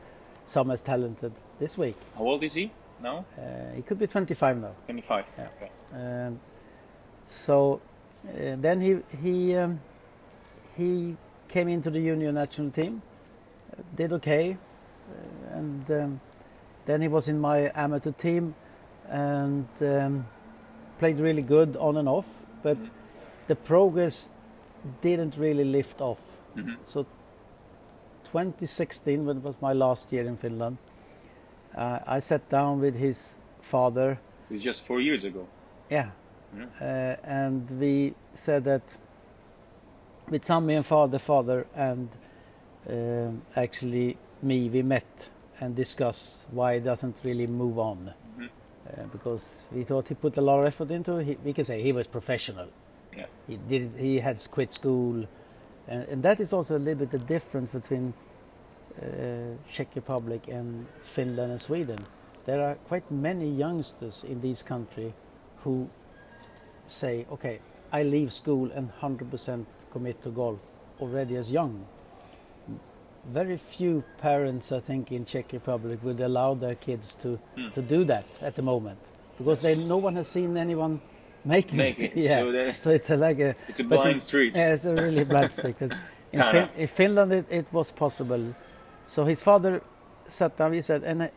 some 0.47 0.71
as 0.71 0.83
talented 0.83 1.33
this 1.59 1.79
week. 1.79 1.97
How 2.17 2.25
old 2.25 2.45
is 2.45 2.55
he 2.55 2.71
now? 3.03 3.25
Uh, 3.39 3.43
he 3.77 3.83
could 3.83 3.99
be 3.99 4.07
25 4.07 4.61
now. 4.61 4.73
25. 4.87 5.25
Yeah. 5.39 5.49
Okay. 5.57 5.71
Um, 6.03 6.41
so 7.27 7.81
uh, 8.29 8.57
then 8.69 8.81
he 8.81 8.97
he 9.23 9.57
um, 9.57 9.81
he 10.77 11.17
came 11.49 11.69
into 11.69 11.91
the 11.91 11.99
junior 12.01 12.33
national 12.33 12.71
team, 12.71 13.03
did 13.97 14.13
okay, 14.13 14.57
uh, 14.57 15.59
and 15.59 15.91
um, 15.91 16.21
then 16.87 17.01
he 17.03 17.09
was 17.09 17.29
in 17.29 17.41
my 17.41 17.71
amateur 17.75 18.13
team 18.13 18.55
and 19.09 19.67
um, 19.81 20.27
played 20.99 21.19
really 21.21 21.43
good 21.43 21.77
on 21.77 21.97
and 21.97 22.09
off. 22.09 22.43
But 22.63 22.79
Mhm. 22.79 22.91
the 23.49 23.57
progress 23.57 24.31
didn't 25.03 25.37
really 25.37 25.65
lift 25.65 26.01
off. 26.01 26.41
Mhm. 26.57 26.77
So 26.85 27.07
2016, 28.33 29.25
when 29.27 29.37
it 29.39 29.43
was 29.43 29.55
my 29.61 29.73
last 29.73 30.13
year 30.13 30.25
in 30.27 30.37
Finland, 30.37 30.79
uh, 31.77 31.99
I 32.07 32.19
sat 32.21 32.49
down 32.49 32.81
with 32.81 32.95
his 32.95 33.39
father 33.61 34.19
It's 34.51 34.63
just 34.65 34.83
four 34.83 35.01
years 35.01 35.25
ago. 35.25 35.47
yeah. 35.91 36.11
Mhm. 36.55 36.69
Uh, 36.81 37.17
and 37.25 37.71
we 37.81 38.15
said 38.35 38.65
that 38.65 38.97
with 40.31 40.45
Sami 40.45 40.75
and 40.75 40.87
father, 40.87 41.19
father, 41.19 41.67
and 41.75 42.09
um, 42.89 43.43
actually 43.57 44.17
me, 44.43 44.69
we 44.69 44.83
met 44.83 45.29
and 45.61 45.77
discussed 45.77 46.47
why 46.51 46.75
it 46.75 46.85
doesn't 46.85 47.21
really 47.25 47.47
move 47.47 47.79
on. 47.79 48.13
Mhm. 48.39 48.49
Uh, 48.87 49.07
because 49.13 49.67
we 49.73 49.85
thought 49.85 50.09
he 50.09 50.15
put 50.15 50.37
a 50.37 50.41
lot 50.41 50.59
of 50.61 50.67
effort 50.67 50.91
into 50.91 51.17
it. 51.17 51.27
He, 51.27 51.39
we 51.45 51.53
can 51.53 51.65
say 51.65 51.83
he 51.83 51.93
was 51.93 52.07
professional. 52.07 52.69
Yeah. 53.17 53.27
He 53.47 53.57
did. 53.57 53.93
He 53.93 54.19
had 54.19 54.41
quit 54.51 54.73
school, 54.73 55.27
and, 55.89 56.09
and 56.09 56.23
that 56.23 56.41
is 56.41 56.53
also 56.53 56.77
a 56.77 56.79
little 56.79 57.07
bit 57.07 57.11
the 57.11 57.19
difference 57.19 57.71
between 57.71 58.13
uh, 59.01 59.07
Czech 59.71 59.89
Republic 59.95 60.49
and 60.49 60.87
Finland 61.03 61.51
and 61.51 61.61
Sweden. 61.61 61.99
There 62.45 62.61
are 62.67 62.75
quite 62.89 63.11
many 63.11 63.49
youngsters 63.49 64.25
in 64.25 64.41
this 64.41 64.63
country 64.63 65.15
who 65.63 65.89
say, 66.87 67.27
okay, 67.33 67.61
I 67.99 68.03
leave 68.03 68.33
school 68.33 68.71
and 68.73 68.91
100% 69.01 69.65
commit 69.93 70.23
to 70.23 70.31
golf 70.31 70.61
already 71.01 71.37
as 71.37 71.51
young. 71.57 71.75
Very 73.33 73.57
few 73.57 74.03
parents, 74.19 74.71
I 74.73 74.81
think, 74.81 75.11
in 75.13 75.25
Czech 75.25 75.53
Republic 75.53 76.01
would 76.03 76.21
allow 76.21 76.55
their 76.55 76.75
kids 76.75 77.15
to, 77.23 77.39
Hmm. 77.57 77.71
to 77.77 77.83
do 77.83 78.05
that 78.05 78.27
at 78.43 78.55
the 78.55 78.63
moment 78.63 78.99
because 79.39 79.61
they 79.61 79.75
no 79.77 79.97
one 79.97 80.17
has 80.17 80.29
seen 80.29 80.57
anyone 80.57 81.01
making 81.45 81.79
Make 81.79 82.01
it. 82.01 82.17
it. 82.17 82.17
yeah. 82.29 82.41
So 82.73 82.81
So 82.81 82.91
it's 82.91 83.11
a, 83.11 83.17
like 83.17 83.39
a 83.41 83.55
It's 83.69 83.81
a 83.81 83.85
blind 83.85 84.15
in- 84.17 84.21
street. 84.21 84.55
Yeah, 84.57 84.75
it's 84.75 84.85
a 84.85 84.95
really 84.95 85.25
blind 85.25 85.51
street. 85.59 85.77
In, 85.81 85.91
fin- 86.53 86.69
in 86.77 86.87
Finland, 86.89 87.33
it, 87.33 87.47
it 87.51 87.73
was 87.73 87.93
possible. 87.93 88.55
So 89.05 89.25
his 89.25 89.43
father 89.43 89.81
sat 90.29 90.57
down. 90.59 90.73
He 90.73 90.83
said, 90.83 91.03
and 91.05 91.23
I, 91.23 91.31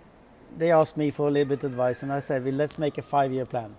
they 0.57 0.71
asked 0.71 0.97
me 0.97 1.11
for 1.11 1.27
a 1.27 1.31
little 1.31 1.49
bit 1.55 1.63
of 1.63 1.71
advice, 1.71 2.03
and 2.03 2.11
I 2.11 2.19
said, 2.19 2.43
well, 2.43 2.53
let's 2.55 2.79
make 2.79 2.97
a 2.97 3.01
five-year 3.01 3.45
plan. 3.45 3.75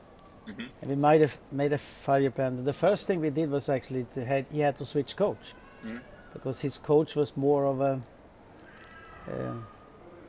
Mhm. 0.49 0.69
And 0.81 0.91
we 0.91 0.97
made 0.97 1.23
a 1.23 1.31
made 1.53 1.73
a 1.73 1.79
five-year 1.79 2.31
plan. 2.31 2.65
The 2.65 2.73
first 2.73 3.07
thing 3.07 3.21
we 3.21 3.31
did 3.31 3.51
was 3.51 3.69
actually 3.69 4.05
to 4.15 4.25
had, 4.25 4.47
he 4.51 4.61
had 4.61 4.77
to 4.79 4.85
switch 4.85 5.17
coach 5.17 5.53
Mhm. 5.85 6.01
because 6.35 6.61
his 6.61 6.79
coach 6.79 7.17
was 7.17 7.37
more 7.37 7.65
of 7.67 7.81
a, 7.81 8.01
a 9.29 9.55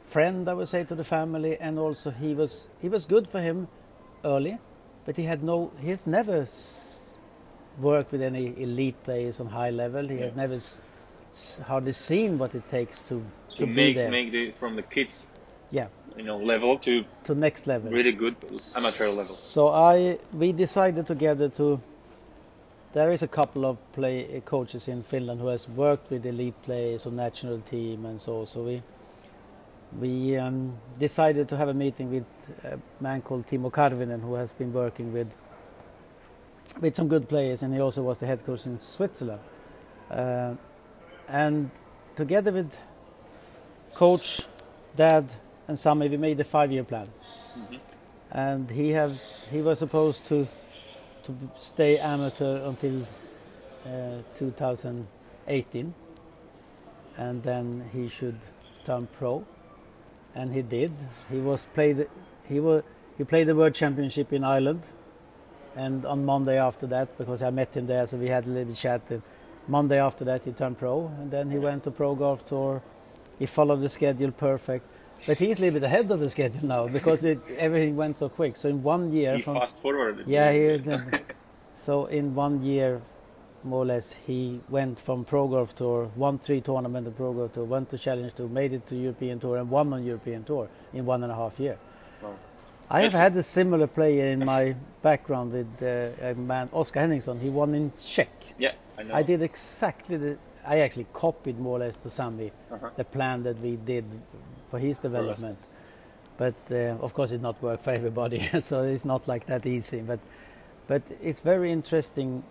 friend, 0.06 0.48
I 0.48 0.54
would 0.54 0.68
say, 0.68 0.84
to 0.84 0.96
the 0.96 1.04
family, 1.04 1.58
and 1.60 1.80
also 1.80 2.12
he 2.12 2.34
was 2.34 2.68
he 2.82 2.90
was 2.90 3.06
good 3.06 3.28
for 3.28 3.40
him 3.40 3.68
early, 4.26 4.58
but 5.06 5.16
he 5.18 5.24
had 5.24 5.44
no 5.44 5.72
he's 5.80 6.06
never 6.08 6.42
s- 6.42 7.18
worked 7.80 8.12
with 8.12 8.22
any 8.22 8.46
elite 8.64 9.02
players 9.04 9.40
on 9.40 9.48
high 9.48 9.70
level. 9.70 10.08
He 10.08 10.16
Yeah. 10.16 10.26
had 10.26 10.36
never 10.36 10.56
s- 10.56 11.60
hardly 11.68 11.94
seen 11.94 12.38
what 12.38 12.56
it 12.56 12.68
takes 12.68 13.02
to 13.04 13.24
So 13.48 13.60
to 13.60 13.66
be 13.68 13.74
make 13.82 13.96
there 13.96 14.12
make 14.12 14.32
the 14.32 14.52
from 14.52 14.76
the 14.76 14.84
kids, 14.84 15.28
Yeah. 15.72 15.88
You 16.18 16.24
know, 16.24 16.38
level 16.38 16.78
to 16.80 17.06
to 17.26 17.36
next 17.36 17.68
level. 17.68 17.92
really 17.92 18.12
good 18.12 18.36
amateur 18.76 19.08
level. 19.08 19.36
So 19.36 19.70
I 19.70 20.20
we 20.34 20.52
decided 20.52 21.08
together 21.08 21.50
to. 21.50 21.82
There 22.92 23.12
is 23.12 23.22
a 23.22 23.28
couple 23.28 23.66
of 23.66 23.78
play 23.94 24.42
coaches 24.46 24.88
in 24.88 25.04
Finland 25.04 25.40
who 25.40 25.48
has 25.48 25.70
worked 25.70 26.10
with 26.10 26.26
elite 26.26 26.60
players 26.64 27.06
on 27.06 27.16
national 27.16 27.60
team 27.60 28.06
and 28.06 28.20
so. 28.20 28.46
So 28.46 28.64
we 28.64 28.82
we 30.00 30.38
um, 30.38 30.78
decided 31.00 31.50
to 31.50 31.58
have 31.58 31.68
a 31.68 31.74
meeting 31.74 32.12
with 32.12 32.26
a 32.64 32.80
man 33.00 33.22
called 33.22 33.46
Timo 33.48 33.72
Karvinen 33.72 34.22
who 34.22 34.36
has 34.36 34.52
been 34.52 34.74
working 34.74 35.14
with 35.14 35.28
with 36.82 36.96
some 36.96 37.08
good 37.08 37.28
players 37.30 37.64
and 37.64 37.74
he 37.74 37.80
also 37.80 38.02
was 38.04 38.20
the 38.20 38.26
head 38.26 38.46
coach 38.46 38.66
in 38.66 38.80
Switzerland. 38.80 39.42
Uh, 40.10 40.56
and 41.28 41.70
together 42.16 42.52
with 42.52 42.76
coach, 43.94 44.42
dad, 44.96 45.26
and 45.70 45.78
Sami, 45.78 46.10
we 46.10 46.18
made 46.18 46.40
a 46.40 46.44
five-year 46.44 46.84
plan. 46.84 47.08
Mhm. 47.58 47.80
and 48.32 48.70
he 48.70 48.90
have 48.92 49.14
he 49.52 49.62
was 49.68 49.80
supposed 49.80 50.26
to 50.26 50.48
to 51.24 51.36
stay 51.58 51.98
amateur 51.98 52.52
until 52.70 53.02
uh, 53.86 54.22
2018 54.36 55.94
and 57.18 57.44
then 57.44 57.90
he 57.94 58.08
should 58.08 58.38
turn 58.86 59.08
pro. 59.18 59.44
And 60.36 60.54
he 60.54 60.62
did. 60.62 60.92
He 61.32 61.40
was 61.40 61.66
played 61.78 62.08
he 62.48 62.60
was 62.60 62.84
he 63.18 63.24
played 63.24 63.48
the 63.48 63.56
world 63.56 63.74
championship 63.74 64.34
in 64.34 64.44
Ireland. 64.44 64.88
And 65.76 66.06
on 66.06 66.26
Monday 66.26 66.58
after 66.60 66.88
that 66.88 67.18
because 67.18 67.44
I 67.44 67.50
met 67.50 67.76
him 67.76 67.88
there 67.88 68.06
so 68.08 68.18
we 68.18 68.28
had 68.28 68.46
a 68.46 68.50
little 68.60 68.76
chat 68.76 69.02
and 69.10 69.22
Monday 69.68 70.00
after 70.00 70.26
that 70.26 70.46
he 70.46 70.52
turned 70.52 70.78
pro. 70.78 70.96
And 71.20 71.32
then 71.32 71.52
he 71.52 71.60
went 71.60 71.84
to 71.86 71.92
pro 71.92 72.16
golf 72.16 72.46
tour. 72.46 72.82
He 73.40 73.46
followed 73.46 73.82
the 73.82 73.90
schedule 73.90 74.32
perfect 74.32 74.88
but 75.28 75.38
he's 75.38 75.58
a 75.60 75.62
little 75.62 75.80
bit 75.80 75.86
ahead 75.86 76.10
of 76.12 76.20
the 76.20 76.30
schedule 76.30 76.66
now 76.66 76.88
because 76.88 77.24
it, 77.24 77.40
everything 77.58 77.96
went 77.96 78.20
so 78.20 78.30
quick. 78.30 78.58
So 78.58 78.70
in 78.70 78.84
one 78.84 79.12
year, 79.12 79.36
He 79.36 79.42
from, 79.42 79.56
fast 79.56 79.78
forwarded. 79.78 80.28
Yeah, 80.28 80.52
he 80.52 80.82
so 81.74 82.06
in 82.06 82.36
one 82.36 82.64
year, 82.64 83.02
more 83.64 83.84
or 83.84 83.86
less, 83.86 84.14
he 84.14 84.60
went 84.70 85.00
from 85.00 85.26
Pro 85.26 85.48
Golf 85.48 85.76
Tour, 85.76 86.10
won 86.16 86.40
three 86.40 86.62
tournament 86.62 87.08
of 87.08 87.16
Pro 87.16 87.34
Golf 87.34 87.54
Tour, 87.54 87.66
went 87.66 87.90
to 87.90 87.98
Challenge 87.98 88.34
Tour, 88.34 88.48
made 88.48 88.74
it 88.74 88.88
to 88.88 88.96
European 88.96 89.40
Tour, 89.40 89.58
and 89.58 89.70
won 89.70 89.92
on 89.94 90.04
European 90.04 90.44
Tour 90.44 90.70
in 90.94 91.06
one 91.06 91.24
and 91.24 91.32
a 91.32 91.36
half 91.36 91.60
year. 91.60 91.78
Wow. 92.22 92.36
I 92.90 93.02
have 93.02 93.14
had 93.14 93.38
a 93.38 93.44
similar 93.44 93.86
player 93.88 94.28
in 94.32 94.46
my 94.46 94.76
background 95.04 95.54
with 95.54 95.84
uh, 95.84 96.30
a 96.30 96.34
man, 96.34 96.70
Oskar 96.74 97.02
Henningsson. 97.02 97.40
He 97.40 97.50
won 97.50 97.76
in 97.76 97.92
Czech. 98.04 98.30
yeah, 98.58 98.72
I 98.98 99.04
know. 99.04 99.14
I 99.14 99.24
did 99.24 99.42
exactly 99.42 100.18
the. 100.18 100.38
I 100.66 100.80
actually 100.80 101.08
copied 101.14 101.60
more 101.60 101.78
or 101.78 101.80
less 101.80 101.98
to 102.04 102.10
Sami 102.10 102.52
Uh-huh. 102.72 102.90
the 102.96 103.04
plan 103.04 103.44
that 103.44 103.60
we 103.62 103.76
did 103.76 104.06
for 104.70 104.80
his 104.80 105.00
development. 105.00 105.58
But 106.38 106.56
uh, 106.72 106.98
of 107.06 107.14
course, 107.14 107.32
it 107.32 107.42
not 107.42 107.62
work 107.62 107.80
for 107.82 107.92
everybody, 107.92 108.40
so 108.62 108.84
it's 108.84 109.06
not 109.06 109.28
like 109.28 109.46
that 109.48 109.66
easy. 109.66 110.02
But 110.02 110.20
but 110.88 111.02
it's 111.22 111.42
very 111.42 111.72
interesting 111.72 112.44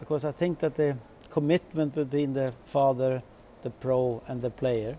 because 0.00 0.24
I 0.28 0.32
think 0.32 0.58
that 0.60 0.74
the 0.74 0.96
commitment 1.30 1.94
between 1.94 2.34
the 2.34 2.52
father, 2.66 3.22
the 3.62 3.70
pro, 3.70 4.22
and 4.28 4.42
the 4.42 4.50
player. 4.50 4.96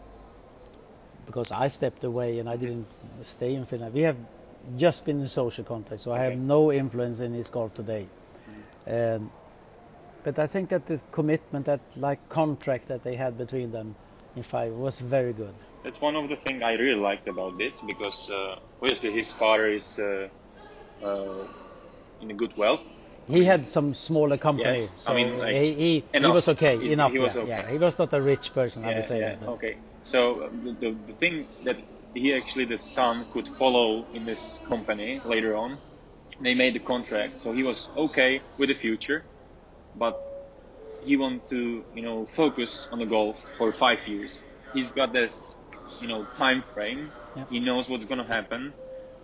Because 1.25 1.51
I 1.51 1.69
stepped 1.69 2.03
away 2.03 2.39
and 2.39 2.49
I 2.49 2.57
didn't 2.57 2.87
stay 3.23 3.53
in 3.55 3.63
Finland. 3.65 3.93
We 3.93 4.01
have 4.01 4.17
just 4.77 5.05
been 5.05 5.21
in 5.21 5.27
social 5.27 5.63
contact, 5.63 6.01
so 6.01 6.11
I 6.11 6.19
have 6.19 6.35
no 6.37 6.71
influence 6.71 7.21
in 7.21 7.33
his 7.33 7.49
golf 7.49 7.73
today. 7.73 8.07
Um, 8.87 9.31
but 10.23 10.39
I 10.39 10.47
think 10.47 10.69
that 10.69 10.85
the 10.87 10.99
commitment, 11.11 11.65
that 11.65 11.81
like 11.97 12.29
contract 12.29 12.87
that 12.87 13.03
they 13.03 13.15
had 13.15 13.37
between 13.37 13.71
them 13.71 13.95
in 14.35 14.43
five 14.43 14.71
was 14.73 14.99
very 14.99 15.33
good. 15.33 15.53
That's 15.83 15.99
one 16.01 16.15
of 16.15 16.29
the 16.29 16.35
things 16.35 16.63
I 16.63 16.73
really 16.73 16.99
liked 16.99 17.27
about 17.27 17.57
this 17.57 17.81
because 17.81 18.29
uh, 18.29 18.55
obviously 18.81 19.11
his 19.11 19.31
father 19.31 19.67
is 19.69 19.99
uh, 19.99 20.29
uh, 21.03 21.43
in 22.21 22.31
a 22.31 22.33
good 22.33 22.55
wealth. 22.57 22.81
He 23.27 23.45
had 23.45 23.67
some 23.67 23.93
smaller 23.93 24.37
company, 24.37 24.71
Yes, 24.71 25.03
so 25.03 25.13
I 25.13 25.15
mean, 25.15 25.37
like, 25.39 25.55
he, 25.55 25.73
he, 25.73 26.03
he 26.19 26.27
was 26.27 26.49
okay 26.49 26.77
He's- 26.77 26.91
enough. 26.93 27.11
he 27.13 27.19
was 27.19 27.35
yeah, 27.35 27.41
okay. 27.43 27.49
yeah, 27.51 27.71
he 27.71 27.77
was 27.77 27.97
not 27.97 28.13
a 28.13 28.21
rich 28.21 28.53
person, 28.53 28.83
I 28.83 28.95
would 28.95 29.05
say 29.05 29.19
yeah, 29.19 29.29
that. 29.29 29.39
but- 29.39 29.49
Okay. 29.51 29.77
So 30.03 30.41
uh, 30.41 30.49
the, 30.51 30.91
the 31.07 31.13
thing 31.13 31.47
that 31.63 31.77
he 32.13 32.33
actually 32.35 32.65
the 32.65 32.77
son 32.77 33.25
could 33.31 33.47
follow 33.47 34.05
in 34.11 34.25
this 34.25 34.59
company 34.67 35.21
later 35.23 35.55
on, 35.55 35.79
they 36.41 36.53
made 36.53 36.73
the 36.75 36.79
contract. 36.81 37.39
So 37.39 37.53
he 37.53 37.63
was 37.63 37.89
okay 37.95 38.41
with 38.57 38.67
the 38.67 38.75
future, 38.75 39.25
but 39.95 40.19
he 41.01 41.17
wanted 41.17 41.47
to 41.49 41.85
you 41.93 42.01
know 42.01 42.25
focus 42.25 42.87
on 42.91 42.99
the 42.99 43.05
golf 43.05 43.39
for 43.57 43.71
five 43.71 44.05
years. 44.07 44.41
He's 44.73 44.91
got 44.91 45.13
this 45.13 45.57
you 45.99 46.07
know 46.07 46.25
time 46.33 46.61
frame. 46.61 47.11
Yeah. 47.35 47.45
He 47.49 47.59
knows 47.59 47.89
what's 47.89 48.05
gonna 48.05 48.27
happen. 48.27 48.73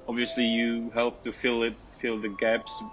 Obviously, 0.07 0.45
you 0.45 0.89
help 0.93 1.23
to 1.23 1.31
fill 1.31 1.63
it, 1.63 1.77
fill 1.99 2.19
the 2.19 2.29
gaps, 2.29 2.83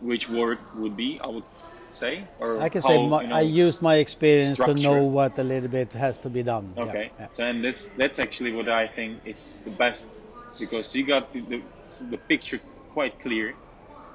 which 0.00 0.28
work 0.28 0.58
would 0.74 0.96
be. 0.96 1.20
I 1.22 1.28
would 1.28 1.44
say? 1.92 2.24
Or 2.38 2.60
I 2.60 2.68
can 2.68 2.80
how, 2.80 2.88
say 2.88 3.08
my, 3.08 3.22
you 3.22 3.28
know, 3.28 3.36
I 3.36 3.40
used 3.40 3.82
my 3.82 3.96
experience 3.96 4.56
to 4.58 4.74
know 4.74 5.02
what 5.04 5.38
a 5.38 5.44
little 5.44 5.68
bit 5.68 5.92
has 5.92 6.20
to 6.20 6.30
be 6.30 6.42
done. 6.42 6.74
Okay, 6.76 7.12
yeah. 7.18 7.28
so 7.32 7.44
and 7.44 7.62
that's 7.64 7.88
that's 7.96 8.18
actually 8.18 8.52
what 8.52 8.68
I 8.68 8.86
think 8.86 9.22
is 9.24 9.58
the 9.64 9.70
best 9.70 10.10
because 10.58 10.94
you 10.94 11.06
got 11.06 11.32
the 11.32 11.40
the, 11.40 11.62
the 12.10 12.18
picture 12.18 12.60
quite 12.88 13.20
clear, 13.20 13.56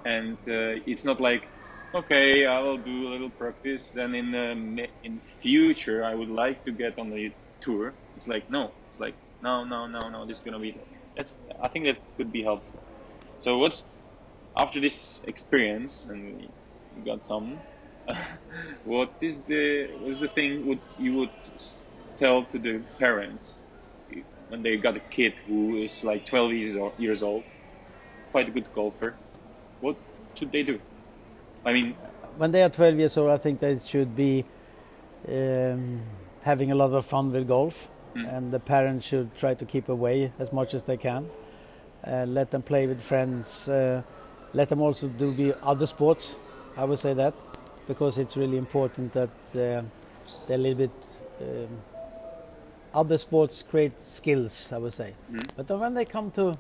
and 0.04 0.38
uh, 0.48 0.82
it's 0.86 1.06
not 1.06 1.22
like 1.22 1.50
okay 1.94 2.46
I 2.46 2.60
will 2.60 2.78
do 2.78 3.08
a 3.08 3.10
little 3.10 3.30
practice 3.32 3.92
then 3.92 4.16
in 4.16 4.32
the 4.32 4.88
in 5.04 5.22
future 5.22 6.04
I 6.04 6.16
would 6.16 6.30
like 6.30 6.64
to 6.66 6.72
get 6.72 6.98
on 7.00 7.10
the 7.10 7.32
tour. 7.62 7.96
It's 8.16 8.28
like 8.28 8.50
no, 8.50 8.74
it's 8.90 9.00
like 9.00 9.16
no 9.42 9.64
no 9.66 9.88
no 9.88 10.10
no 10.10 10.26
this 10.26 10.38
is 10.38 10.44
gonna 10.44 10.60
be 10.60 10.80
that's 11.16 11.40
I 11.62 11.68
think 11.70 11.86
that 11.86 12.00
could 12.18 12.32
be 12.32 12.44
helpful. 12.44 12.84
So 13.40 13.58
what's 13.60 13.84
after 14.58 14.80
this 14.80 15.24
experience 15.28 16.06
and 16.06 16.42
you 16.94 17.04
got 17.06 17.26
some 17.26 17.64
what 18.84 19.14
is 19.22 19.44
the 19.46 19.88
what 20.00 20.12
is 20.12 20.20
the 20.20 20.28
thing 20.28 20.66
would 20.68 20.82
you 20.98 21.14
would 21.16 21.32
tell 22.18 22.46
to 22.46 22.60
the 22.60 22.86
parents 23.00 23.60
when 24.48 24.62
they 24.62 24.78
got 24.78 24.98
a 24.98 25.00
kid 25.00 25.34
who 25.48 25.78
is 25.78 26.04
like 26.04 26.26
12 26.26 26.54
years 26.54 26.76
old, 26.76 26.94
years 26.98 27.24
old 27.24 27.46
quite 28.32 28.50
a 28.50 28.52
good 28.52 28.72
golfer 28.72 29.20
what 29.80 29.98
should 30.36 30.52
they 30.52 30.64
do 30.64 30.80
i 31.66 31.74
mean 31.74 31.96
When 32.38 32.52
they 32.52 32.64
are 32.64 32.70
12 32.70 32.98
years 32.98 33.18
old, 33.18 33.30
I 33.32 33.38
think 33.38 33.60
they 33.60 33.78
should 33.80 34.16
be 34.16 34.44
um, 35.30 36.02
having 36.42 36.72
a 36.72 36.76
lot 36.76 36.92
of 36.94 37.06
fun 37.06 37.32
with 37.32 37.48
golf, 37.48 37.90
Mm. 38.16 38.26
and 38.38 38.52
the 38.54 38.60
parents 38.60 39.06
should 39.08 39.30
try 39.36 39.54
to 39.56 39.66
keep 39.66 39.90
away 39.90 40.32
as 40.40 40.52
much 40.54 40.74
as 40.76 40.84
they 40.84 40.98
can. 40.98 41.30
Uh, 42.06 42.26
let 42.28 42.52
them 42.52 42.62
play 42.62 42.86
with 42.88 43.02
friends. 43.02 43.68
Uh, 43.68 44.02
let 44.54 44.70
them 44.70 44.82
also 44.82 45.08
do 45.08 45.32
the 45.32 45.56
other 45.64 45.88
sports. 45.88 46.36
I 46.78 46.86
would 46.86 47.00
say 47.00 47.14
that 47.14 47.34
because 47.88 48.20
it's 48.22 48.38
really 48.38 48.58
important 48.58 49.14
that 49.14 49.30
uh, 49.30 49.56
they're 49.56 49.84
a 50.50 50.58
little 50.58 50.78
bit. 50.78 50.92
Um, 51.42 51.68
other 52.94 53.18
sports 53.18 53.64
create 53.64 54.00
skills, 54.00 54.72
I 54.72 54.78
would 54.78 54.94
say. 54.94 55.16
Mm. 55.32 55.56
But 55.56 55.80
when 55.80 55.94
they 55.96 56.06
come 56.06 56.30
to 56.32 56.54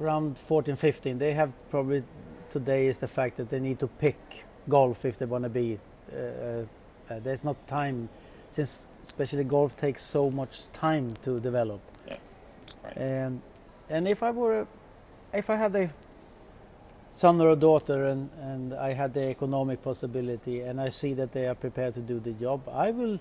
around 0.00 0.38
14, 0.38 0.76
15, 0.76 1.18
they 1.18 1.34
have 1.34 1.52
probably 1.70 2.02
today 2.54 2.86
is 2.86 2.98
the 3.00 3.08
fact 3.08 3.36
that 3.38 3.50
they 3.50 3.60
need 3.60 3.80
to 3.80 3.88
pick 3.88 4.16
golf 4.68 5.04
if 5.04 5.18
they 5.18 5.26
want 5.26 5.44
to 5.44 5.50
be. 5.50 5.78
Uh, 6.12 6.64
uh, 7.10 7.20
there's 7.22 7.44
not 7.44 7.56
time, 7.66 8.08
since 8.52 8.86
especially 9.02 9.44
golf 9.44 9.76
takes 9.76 10.02
so 10.02 10.30
much 10.30 10.70
time 10.72 11.10
to 11.22 11.38
develop. 11.40 11.80
Yeah, 12.08 12.16
right. 12.84 12.96
And 12.96 13.42
and 13.90 14.08
if 14.08 14.22
I 14.22 14.30
were, 14.30 14.66
if 15.32 15.50
I 15.50 15.56
had 15.56 15.76
a 15.76 15.90
son 17.12 17.40
or 17.40 17.50
a 17.50 17.56
daughter 17.56 18.04
and 18.06 18.30
and 18.40 18.74
I 18.74 18.92
had 18.94 19.14
the 19.14 19.28
economic 19.36 19.82
possibility 19.82 20.60
and 20.60 20.80
I 20.80 20.90
see 20.90 21.14
that 21.14 21.32
they 21.32 21.46
are 21.46 21.54
prepared 21.54 21.94
to 21.94 22.00
do 22.00 22.20
the 22.20 22.32
job, 22.32 22.68
I 22.68 22.90
will. 22.90 23.18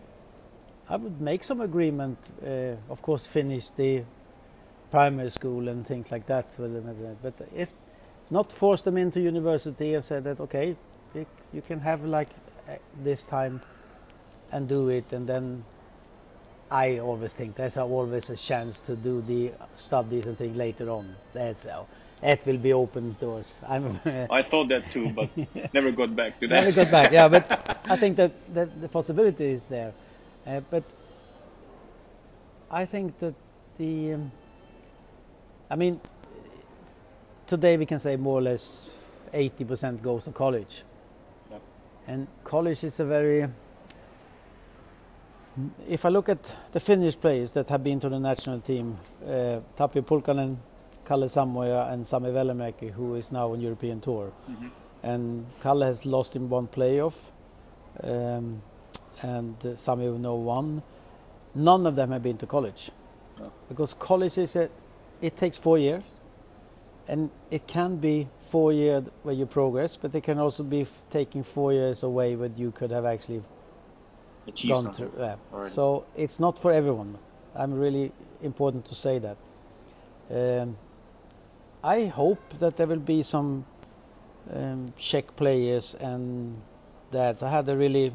I 0.90 0.98
would 0.98 1.22
make 1.22 1.44
some 1.44 1.62
agreement. 1.62 2.32
Uh, 2.46 2.76
of 2.90 3.02
course, 3.02 3.26
finish 3.26 3.70
the 3.70 4.04
primary 4.92 5.30
school 5.30 5.70
and 5.70 5.88
things 5.88 6.12
like 6.12 6.26
that. 6.28 6.56
with 6.60 7.22
But 7.22 7.34
if 7.56 7.74
not 8.30 8.52
force 8.52 8.82
them 8.84 8.98
into 8.98 9.20
university 9.20 9.94
and 9.94 10.04
say 10.04 10.20
that 10.20 10.40
okay, 10.40 10.76
you, 11.14 11.26
you 11.52 11.62
can 11.62 11.80
have 11.80 12.04
like 12.04 12.30
this 13.02 13.24
time 13.24 13.62
and 14.52 14.68
do 14.68 14.90
it, 14.90 15.14
and 15.14 15.28
then 15.28 15.64
I 16.72 17.00
always 17.00 17.34
think 17.34 17.56
there's 17.56 17.78
always 17.78 18.30
a 18.30 18.38
chance 18.38 18.80
to 18.80 18.96
do 18.96 19.22
the 19.22 19.52
studies 19.74 20.26
and 20.26 20.38
things 20.38 20.58
later 20.58 20.90
on. 20.90 21.16
That's 21.34 21.66
how 21.66 21.88
it 22.22 22.46
will 22.46 22.58
be 22.58 22.74
open 22.74 23.16
doors. 23.20 23.60
I'm 23.68 24.00
i 24.32 24.42
thought 24.42 24.70
that 24.70 24.90
too 24.92 25.10
but 25.10 25.30
never 25.74 25.92
got 25.92 26.16
back 26.16 26.40
to 26.40 26.48
that 26.48 26.64
never 26.64 26.72
got 26.72 26.92
back. 26.92 27.12
Yeah, 27.12 27.28
but 27.28 27.78
I 27.90 27.98
think 27.98 28.16
that, 28.18 28.32
that 28.54 28.82
the 28.82 28.88
possibility 28.88 29.52
is 29.52 29.68
there. 29.68 29.94
Uh, 30.46 30.62
but 30.70 30.84
I 32.72 32.86
think 32.86 33.20
that 33.20 33.36
the, 33.78 34.14
um, 34.14 34.32
I 35.70 35.76
mean, 35.76 36.02
today 37.54 37.78
we 37.78 37.86
can 37.86 38.00
say 38.00 38.16
more 38.16 38.40
or 38.40 38.42
less 38.42 39.06
80% 39.32 40.02
goes 40.02 40.24
to 40.24 40.32
college. 40.32 40.84
And 42.08 42.28
college 42.44 42.84
is 42.84 43.00
a 43.00 43.06
very, 43.06 43.48
if 45.88 46.06
I 46.06 46.10
look 46.10 46.30
at 46.30 46.52
the 46.72 46.80
Finnish 46.80 47.20
players 47.20 47.52
that 47.52 47.70
have 47.70 47.84
been 47.84 48.00
to 48.00 48.10
the 48.10 48.20
national 48.20 48.60
team, 48.62 48.98
uh, 49.26 49.60
Tapio 49.78 50.02
Pulkkanen, 50.02 50.58
Kalle 51.06 51.28
Samooja 51.28 51.92
and 51.94 52.08
Sami 52.08 52.30
Välimäki, 52.32 52.92
who 52.92 53.16
is 53.16 53.32
now 53.32 53.52
on 53.54 53.62
European 53.62 54.02
tour 54.02 54.32
Mhm. 54.50 54.72
and 55.04 55.46
Kalle 55.62 55.86
has 55.86 56.06
lost 56.06 56.36
in 56.36 56.50
one 56.50 56.68
playoff, 56.68 57.14
um, 58.04 58.62
and 59.22 59.66
uh, 59.66 59.76
Sami 59.78 60.08
no 60.08 60.36
one. 60.36 60.82
None 61.56 61.86
of 61.86 61.96
them 61.96 62.12
have 62.12 62.24
been 62.24 62.38
to 62.38 62.48
college, 62.48 62.90
No. 63.40 63.52
because 63.70 63.94
college 63.94 64.38
is 64.38 64.56
a, 64.56 64.70
it 65.22 65.38
takes 65.38 65.58
four 65.60 65.78
years, 65.78 66.04
and 67.08 67.30
it 67.52 67.68
can 67.68 67.98
be 67.98 68.28
four 68.40 68.72
years 68.72 69.06
where 69.24 69.36
you 69.36 69.46
progress, 69.46 69.98
but 69.98 70.16
it 70.16 70.22
can 70.22 70.40
also 70.40 70.64
be 70.64 70.82
f- 70.82 71.04
taking 71.10 71.44
four 71.44 71.74
years 71.74 72.04
away 72.04 72.36
where 72.36 72.50
you 72.56 72.72
could 72.72 72.92
have 72.92 73.06
actually 73.06 73.42
Achieve 74.48 74.70
gone 74.72 74.84
something 74.84 75.10
through. 75.10 75.22
Yeah. 75.22 75.36
already. 75.52 75.70
So 75.70 76.06
it's 76.16 76.40
not 76.40 76.60
for 76.60 76.72
everyone. 76.72 77.18
I'm 77.56 77.74
really 77.74 78.12
important 78.42 78.86
to 78.86 78.96
say 78.96 79.20
that. 79.20 79.38
Um, 80.32 80.78
I 81.84 82.06
hope 82.06 82.40
that 82.60 82.78
there 82.78 82.88
will 82.88 83.06
be 83.06 83.24
some 83.24 83.66
um, 84.54 84.86
Czech 84.98 85.36
players 85.36 85.96
and 85.96 86.56
that. 87.12 87.44
I 87.44 87.50
had 87.50 87.68
a 87.70 87.76
really 87.76 88.14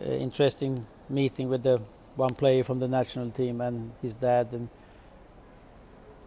uh, 0.00 0.04
interesting 0.04 0.84
meeting 1.08 1.48
with 1.48 1.62
the 1.62 1.80
one 2.16 2.34
player 2.34 2.64
from 2.64 2.80
the 2.80 2.88
national 2.88 3.30
team 3.30 3.60
and 3.60 3.92
his 4.02 4.14
dad, 4.14 4.48
and 4.52 4.68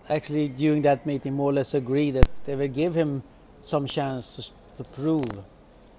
actually 0.09 0.47
during 0.49 0.81
that 0.83 1.05
meeting, 1.05 1.33
more 1.33 1.51
or 1.51 1.53
less 1.53 1.73
agree 1.73 2.11
that 2.11 2.27
they 2.45 2.55
will 2.55 2.67
give 2.67 2.95
him 2.95 3.23
some 3.63 3.85
chance 3.87 4.35
to, 4.35 4.83
to 4.83 4.89
prove 5.01 5.43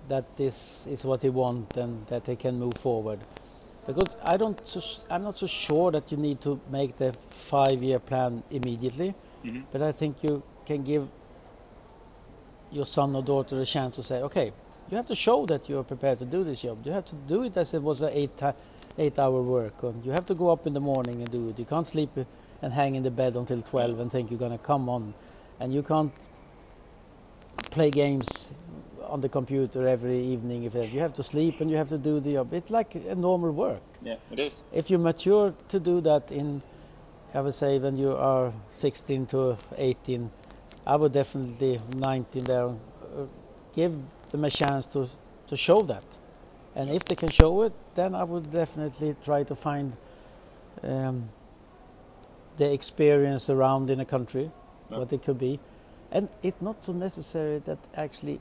that 0.09 0.37
this 0.37 0.87
is 0.87 1.05
what 1.05 1.23
he 1.23 1.29
wants 1.29 1.77
and 1.77 2.07
that 2.09 2.25
they 2.25 2.37
can 2.37 2.59
move 2.59 2.77
forward. 2.77 3.21
Because 3.87 4.17
I 4.23 4.37
don't, 4.37 4.67
so, 4.67 4.81
I'm 5.11 5.23
not 5.23 5.37
so 5.37 5.47
sure 5.47 5.91
that 5.93 6.11
you 6.11 6.19
need 6.19 6.41
to 6.43 6.61
make 6.71 6.97
the 6.97 7.13
five-year 7.31 7.99
plan 7.99 8.43
immediately, 8.51 9.15
Mhm. 9.45 9.65
but 9.73 9.83
I 9.83 9.93
think 9.93 10.23
you 10.23 10.43
can 10.67 10.85
give 10.85 11.09
your 12.71 12.87
son 12.87 13.15
or 13.17 13.23
daughter 13.23 13.61
a 13.61 13.67
chance 13.67 13.97
to 13.97 14.03
say, 14.03 14.23
okay, 14.23 14.53
you 14.91 14.97
have 14.97 15.07
to 15.07 15.15
show 15.15 15.47
that 15.47 15.69
you 15.69 15.79
are 15.79 15.85
prepared 15.85 16.19
to 16.19 16.25
do 16.25 16.43
this 16.45 16.63
job. 16.63 16.85
You 16.85 16.93
have 16.93 17.05
to 17.07 17.15
do 17.15 17.43
it 17.45 17.57
as 17.57 17.75
it 17.75 17.83
was 17.83 18.03
an 18.03 18.11
eight, 18.13 18.43
eight 18.99 19.19
hour 19.19 19.43
work, 19.43 19.83
and 19.83 20.05
you 20.05 20.13
have 20.13 20.27
to 20.27 20.35
go 20.35 20.51
up 20.51 20.67
in 20.67 20.73
the 20.73 20.81
morning 20.81 21.23
and 21.23 21.31
do 21.31 21.49
it. 21.49 21.59
You 21.59 21.65
can't 21.65 21.87
sleep 21.87 22.11
and 22.63 22.73
hang 22.73 22.97
in 22.97 23.03
the 23.03 23.11
bed 23.11 23.37
until 23.37 23.63
12 23.63 24.01
and 24.01 24.11
think 24.11 24.31
you're 24.31 24.39
going 24.39 24.53
to 24.53 24.59
come 24.59 24.89
on, 24.89 25.15
and 25.61 25.73
you 25.73 25.83
can't 25.83 26.13
play 27.71 27.91
games 27.91 28.51
on 29.05 29.21
the 29.21 29.29
computer 29.29 29.87
every 29.87 30.19
evening. 30.19 30.65
If 30.65 30.75
you 30.75 31.01
have 31.01 31.15
to 31.15 31.23
sleep 31.23 31.61
and 31.61 31.71
you 31.71 31.77
have 31.77 31.89
to 31.91 31.99
do 31.99 32.21
the 32.21 32.35
job, 32.35 32.53
it's 32.53 32.71
like 32.71 32.95
a 32.95 33.15
normal 33.15 33.53
work. 33.53 33.83
yeah 34.03 34.17
it 34.31 34.39
is 34.39 34.65
If 34.73 34.91
you 34.91 34.99
mature 34.99 35.55
to 35.69 35.81
do 35.81 36.01
that 36.01 36.33
in, 36.33 36.63
I 37.35 37.41
would 37.41 37.55
say, 37.55 37.79
when 37.79 37.97
you 37.97 38.13
are 38.13 38.53
16 38.73 39.27
to 39.27 39.57
18, 39.77 40.31
I 40.87 40.97
would 40.97 41.13
definitely 41.13 41.81
19 41.97 42.47
there, 42.47 42.67
uh, 42.67 43.27
give 43.75 43.95
them 44.31 44.45
a 44.45 44.51
chance 44.51 44.87
to 44.87 45.09
to 45.49 45.57
show 45.57 45.83
that. 45.83 46.05
And 46.77 46.91
if 46.91 47.07
they 47.07 47.17
can 47.17 47.31
show 47.31 47.63
it, 47.63 47.73
then 47.95 48.15
I 48.15 48.23
would 48.25 48.51
definitely 48.53 49.17
try 49.25 49.43
to 49.45 49.55
find 49.55 49.97
um, 50.83 51.29
the 52.57 52.73
experience 52.73 53.51
around 53.51 53.91
in 53.91 54.01
a 54.01 54.05
country, 54.05 54.51
Yeah. 54.91 54.99
what 54.99 55.13
it 55.13 55.25
could 55.25 55.39
be. 55.39 55.59
And 56.13 56.29
it's 56.43 56.63
not 56.63 56.85
so 56.85 56.93
necessary 56.93 57.59
that 57.59 57.79
actually 57.95 58.41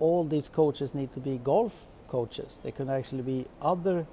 all 0.00 0.24
these 0.24 0.48
coaches 0.48 0.94
need 0.94 1.12
to 1.12 1.20
be 1.20 1.38
golf 1.38 1.86
coaches. 2.08 2.60
They 2.62 2.72
can 2.72 2.88
actually 2.90 3.22
be 3.22 3.46
other 3.60 4.06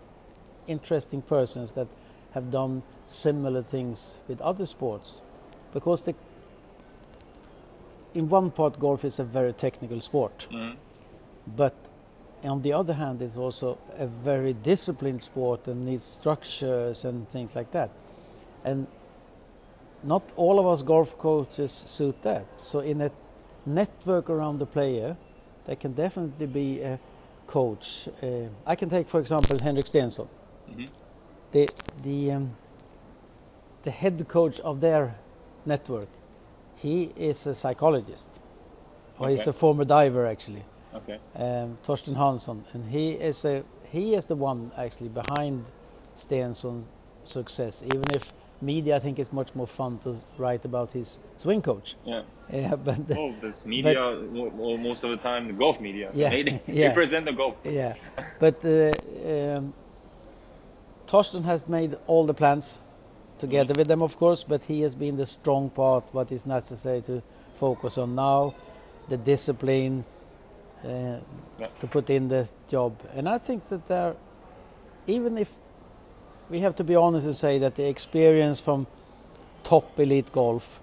interesting 0.67 1.21
persons 1.21 1.71
that 1.73 1.87
have 2.33 2.51
done 2.51 2.83
similar 3.07 3.63
things 3.63 4.19
with 4.27 4.41
other 4.41 4.65
sports. 4.65 5.21
Because 5.73 6.03
the, 6.03 6.15
in 8.13 8.29
one 8.29 8.51
part, 8.51 8.79
golf 8.79 9.05
is 9.05 9.19
a 9.19 9.23
very 9.23 9.53
technical 9.53 10.01
sport, 10.01 10.47
Mhm. 10.51 10.75
but 11.47 11.73
on 12.43 12.61
the 12.61 12.73
other 12.73 12.93
hand, 12.93 13.21
it's 13.21 13.37
also 13.37 13.77
a 13.97 14.07
very 14.07 14.53
disciplined 14.53 15.21
sport 15.21 15.67
and 15.67 15.83
needs 15.83 16.03
structures 16.03 17.05
and 17.05 17.27
things 17.29 17.55
like 17.55 17.71
that. 17.71 17.89
And 18.63 18.87
not 20.03 20.23
all 20.35 20.59
of 20.59 20.67
us 20.67 20.81
golf 20.81 21.17
coaches 21.17 21.71
suit 21.71 22.21
that. 22.23 22.45
So 22.59 22.79
in 22.79 23.01
a 23.01 23.11
network 23.65 24.29
around 24.29 24.59
the 24.59 24.65
player, 24.65 25.17
there 25.65 25.75
can 25.75 25.93
definitely 25.93 26.47
be 26.47 26.81
a 26.81 26.99
coach. 27.47 28.07
Uh, 28.23 28.47
I 28.65 28.75
can 28.75 28.89
take, 28.89 29.07
for 29.07 29.19
example, 29.19 29.57
Henrik 29.61 29.87
Stenson. 29.87 30.27
Mhm. 30.69 30.89
The 31.51 31.67
the 32.03 32.31
um, 32.31 32.55
the 33.83 33.91
head 33.91 34.27
coach 34.27 34.59
of 34.59 34.79
their 34.79 35.15
network. 35.65 36.07
He 36.81 37.03
is 37.03 37.47
a 37.47 37.55
psychologist. 37.55 38.29
Or 39.19 39.29
he's 39.29 39.47
a 39.47 39.53
former 39.53 39.85
diver 39.85 40.25
actually. 40.25 40.63
Okay. 40.95 41.19
um, 41.35 41.77
Torsten 41.85 42.15
Hansson, 42.15 42.65
and 42.73 42.83
he 42.89 43.11
is 43.11 43.45
a 43.45 43.63
he 43.91 44.15
is 44.15 44.25
the 44.25 44.35
one 44.35 44.71
actually 44.77 45.09
behind 45.09 45.63
Stenson's 46.17 46.87
success. 47.23 47.83
Even 47.83 48.11
if 48.15 48.31
media, 48.61 48.95
I 48.95 48.99
think 48.99 49.19
it's 49.19 49.31
much 49.31 49.53
more 49.55 49.67
fun 49.67 49.99
to 49.99 50.17
write 50.37 50.65
about 50.65 50.91
his 50.91 51.19
swing 51.37 51.61
coach. 51.61 51.95
Yeah. 52.05 52.23
Yeah, 52.51 52.75
but 52.75 52.97
Oh, 53.15 53.35
that's 53.43 53.63
media. 53.63 54.01
mo- 54.31 54.77
most 54.77 55.03
of 55.03 55.11
the 55.11 55.17
time, 55.17 55.45
the 55.47 55.53
golf 55.53 55.79
media. 55.79 56.09
So 56.13 56.19
Yeah, 56.19 56.29
They, 56.29 56.43
they 56.67 56.73
yeah. 56.73 56.93
present 56.93 57.25
the 57.25 57.33
golf. 57.33 57.55
yeah, 57.63 57.93
but 58.39 58.65
uh, 58.65 59.57
um, 59.57 59.73
Torsten 61.07 61.43
has 61.45 61.67
made 61.67 61.95
all 62.07 62.25
the 62.25 62.33
plans 62.33 62.79
together 63.39 63.73
with 63.77 63.87
them, 63.87 64.01
of 64.01 64.17
course. 64.17 64.43
But 64.43 64.61
he 64.63 64.81
has 64.81 64.95
been 64.95 65.17
the 65.17 65.25
strong 65.25 65.69
part, 65.69 66.13
what 66.13 66.31
is 66.31 66.45
necessary 66.45 67.01
to 67.03 67.21
focus 67.55 67.97
on 67.97 68.15
now, 68.15 68.53
the 69.09 69.17
discipline 69.17 70.05
uh, 70.83 71.17
to 71.79 71.87
put 71.87 72.09
in 72.09 72.29
the 72.29 72.47
job. 72.69 72.95
And 73.13 73.27
I 73.27 73.37
think 73.37 73.67
that 73.69 73.87
there, 73.87 74.15
even 75.07 75.37
if 75.37 75.57
we 76.49 76.61
have 76.61 76.75
to 76.77 76.83
be 76.83 76.95
honest 76.95 77.25
and 77.25 77.35
say 77.35 77.59
that 77.59 77.75
the 77.75 77.87
experience 77.87 78.59
from 78.59 78.87
top 79.63 79.99
elite 79.99 80.31
golf 80.31 80.79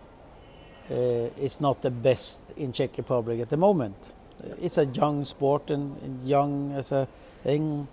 uh, 0.90 0.94
is 0.94 1.60
not 1.60 1.82
the 1.82 1.90
best 1.90 2.40
in 2.56 2.72
Czech 2.72 2.96
Republic 2.98 3.40
at 3.40 3.48
the 3.48 3.56
moment. 3.56 3.96
It's 4.60 4.78
a 4.78 4.84
young 4.84 5.24
sport 5.24 5.70
and, 5.70 6.00
and 6.02 6.28
young 6.28 6.72
as 6.72 6.92
a 6.92 7.08
thing, 7.42 7.88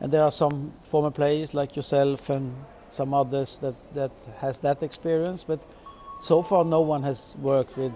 and 0.00 0.10
there 0.10 0.22
are 0.22 0.30
some 0.30 0.72
former 0.84 1.10
players 1.10 1.54
like 1.54 1.76
yourself 1.76 2.30
and 2.30 2.54
some 2.90 3.14
others 3.14 3.58
that 3.58 3.74
that 3.94 4.10
has 4.40 4.58
that 4.60 4.82
experience. 4.82 5.44
But 5.44 5.60
so 6.20 6.42
far, 6.42 6.64
no 6.64 6.80
one 6.80 7.02
has 7.04 7.34
worked 7.40 7.76
with 7.76 7.92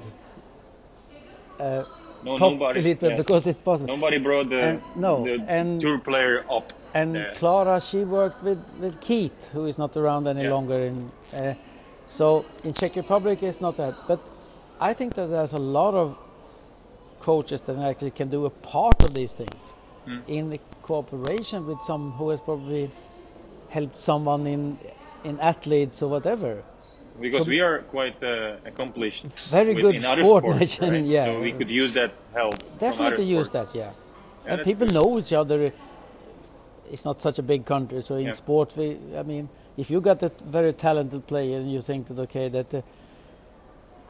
uh, 1.60 1.84
No, 2.24 2.36
top 2.36 2.52
nobody. 2.52 2.80
elite 2.80 3.02
yes. 3.02 3.16
because 3.26 3.46
it's 3.46 3.62
possible. 3.62 3.94
Nobody 3.96 4.18
brought 4.18 4.48
the, 4.48 4.60
And- 4.62 4.82
no, 4.96 5.24
the 5.24 5.44
and- 5.48 5.80
tour 5.80 5.98
player 5.98 6.44
up. 6.50 6.72
And 6.94 7.14
there. 7.14 7.32
Clara, 7.34 7.80
she 7.80 8.04
worked 8.04 8.42
with, 8.44 8.58
with 8.80 9.00
Keith, 9.00 9.48
who 9.52 9.66
is 9.66 9.78
not 9.78 9.96
around 9.96 10.28
any 10.28 10.42
Yeah. 10.42 10.52
longer. 10.54 10.78
In, 10.86 11.10
uh, 11.34 11.54
so 12.06 12.44
in 12.64 12.74
Czech 12.74 12.96
Republic, 12.96 13.42
it's 13.42 13.60
not 13.60 13.76
that. 13.78 13.94
But 14.06 14.20
I 14.80 14.92
think 14.94 15.14
that 15.14 15.28
there's 15.30 15.52
a 15.54 15.60
lot 15.78 15.94
of 15.94 16.16
coaches 17.20 17.60
that 17.62 17.76
actually 17.78 18.10
can 18.10 18.28
do 18.28 18.44
a 18.46 18.50
part 18.50 19.02
of 19.02 19.14
these 19.14 19.32
things 19.32 19.74
Mm. 20.06 20.22
in 20.26 20.50
the 20.50 20.58
cooperation 20.82 21.66
with 21.66 21.80
some 21.82 22.10
who 22.10 22.30
has 22.30 22.40
probably 22.40 22.90
helped 23.76 23.96
someone 23.96 24.46
in 24.54 24.62
in 25.24 25.38
athletes 25.40 26.02
or 26.02 26.08
whatever. 26.10 26.52
Because 27.20 27.44
So- 27.44 27.50
we 27.50 27.60
are 27.60 27.78
quite 27.96 28.18
uh, 28.22 28.56
accomplished. 28.70 29.24
Very 29.50 29.74
good 29.74 29.94
in 29.96 30.04
other 30.12 30.24
sport 30.24 30.42
sports, 30.44 30.60
nation, 30.60 30.90
right? 30.94 31.04
yeah. 31.16 31.24
So 31.26 31.40
we 31.40 31.52
could 31.58 31.70
use 31.82 31.92
that 32.00 32.12
help. 32.34 32.56
Definitely 32.78 33.26
use 33.38 33.48
sports. 33.48 33.72
that, 33.72 33.78
yeah. 33.78 33.90
Yeah, 34.46 34.52
and 34.54 34.62
people 34.70 34.86
good. 34.86 34.94
know 34.96 35.18
each 35.18 35.32
other. 35.42 35.72
It's 36.90 37.04
not 37.04 37.20
such 37.26 37.38
a 37.38 37.42
big 37.42 37.64
country, 37.64 38.02
so 38.02 38.16
in 38.16 38.26
Yeah. 38.26 38.32
sport, 38.42 38.74
we, 38.76 38.86
I 39.16 39.22
mean, 39.22 39.48
if 39.76 39.90
you 39.90 40.00
got 40.00 40.22
a 40.22 40.30
very 40.56 40.72
talented 40.72 41.26
player 41.26 41.58
and 41.58 41.70
you 41.72 41.80
think 41.80 42.06
that 42.08 42.18
okay, 42.26 42.48
that 42.48 42.74
uh, 42.74 42.82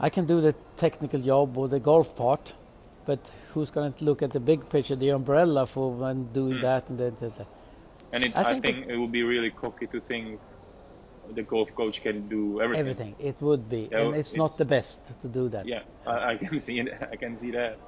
I 0.01 0.09
can 0.11 0.25
do 0.27 0.41
the 0.41 0.55
technical 0.77 1.21
job 1.21 1.57
or 1.59 1.69
the 1.69 1.79
golf 1.81 2.17
part, 2.17 2.55
but 3.07 3.21
who's 3.53 3.71
going 3.71 3.93
to 3.93 4.05
look 4.05 4.23
at 4.23 4.31
the 4.31 4.41
big 4.41 4.69
picture, 4.71 4.97
the 4.97 5.11
umbrella 5.11 5.67
for 5.67 5.91
when 5.93 6.33
doing 6.33 6.55
Mm. 6.59 6.63
that 6.63 6.89
and 6.91 6.99
that, 6.99 7.19
that, 7.21 7.37
that. 7.39 7.47
And 8.13 8.25
it, 8.25 8.37
I 8.37 8.43
I 8.43 8.61
think 8.61 8.65
think, 8.65 8.87
it 8.89 8.97
would 8.97 9.13
be 9.13 9.23
really 9.23 9.51
cocky 9.51 9.87
to 9.89 10.01
think 10.01 10.41
the 11.31 11.43
golf 11.43 11.71
coach 11.75 12.03
can 12.03 12.29
do 12.29 12.61
everything. 12.61 12.81
everything. 12.81 13.17
It 13.19 13.41
would 13.41 13.69
be, 13.69 13.89
Yeah, 13.91 14.01
and 14.01 14.17
it's, 14.17 14.35
not 14.35 14.57
the 14.59 14.65
best 14.65 15.21
to 15.23 15.29
do 15.29 15.49
that. 15.51 15.67
Yeah, 15.67 15.83
I, 16.07 16.33
I 16.33 16.37
can 16.37 16.61
see 16.67 16.79
it. 16.79 16.89
I 17.13 17.17
can 17.17 17.39
see 17.39 17.53
that. 17.53 17.79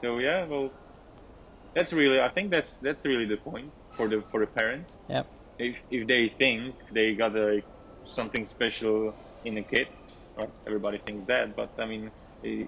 So 0.00 0.18
yeah, 0.18 0.46
well, 0.46 0.70
that's 1.74 1.92
really. 1.92 2.20
I 2.20 2.28
think 2.28 2.50
that's 2.50 2.76
that's 2.78 3.04
really 3.04 3.26
the 3.26 3.36
point 3.36 3.72
for 3.96 4.08
the 4.08 4.22
for 4.30 4.40
the 4.40 4.46
parents. 4.46 4.92
Yeah. 5.08 5.24
If 5.58 5.82
if 5.90 6.06
they 6.06 6.28
think 6.28 6.76
they 6.92 7.14
got 7.14 7.36
a 7.36 7.62
something 8.04 8.44
special 8.46 9.16
in 9.44 9.56
a 9.56 9.62
kid, 9.62 9.88
everybody 10.66 10.98
thinks 10.98 11.26
that, 11.26 11.56
but 11.56 11.70
I 11.78 11.86
mean, 11.86 12.12
eh, 12.44 12.66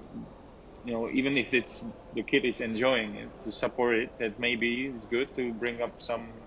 you 0.85 0.93
know, 0.93 1.11
even 1.11 1.37
if 1.37 1.53
it's 1.53 1.85
the 2.13 2.23
kid 2.23 2.45
is 2.45 2.61
enjoying 2.61 3.17
it, 3.17 3.31
to 3.43 3.53
support 3.53 3.97
it, 3.97 4.11
that 4.19 4.39
maybe 4.39 4.87
it's 4.87 5.07
good 5.07 5.35
to 5.37 5.53
bring 5.53 5.83
up 5.83 5.95
some 5.99 6.46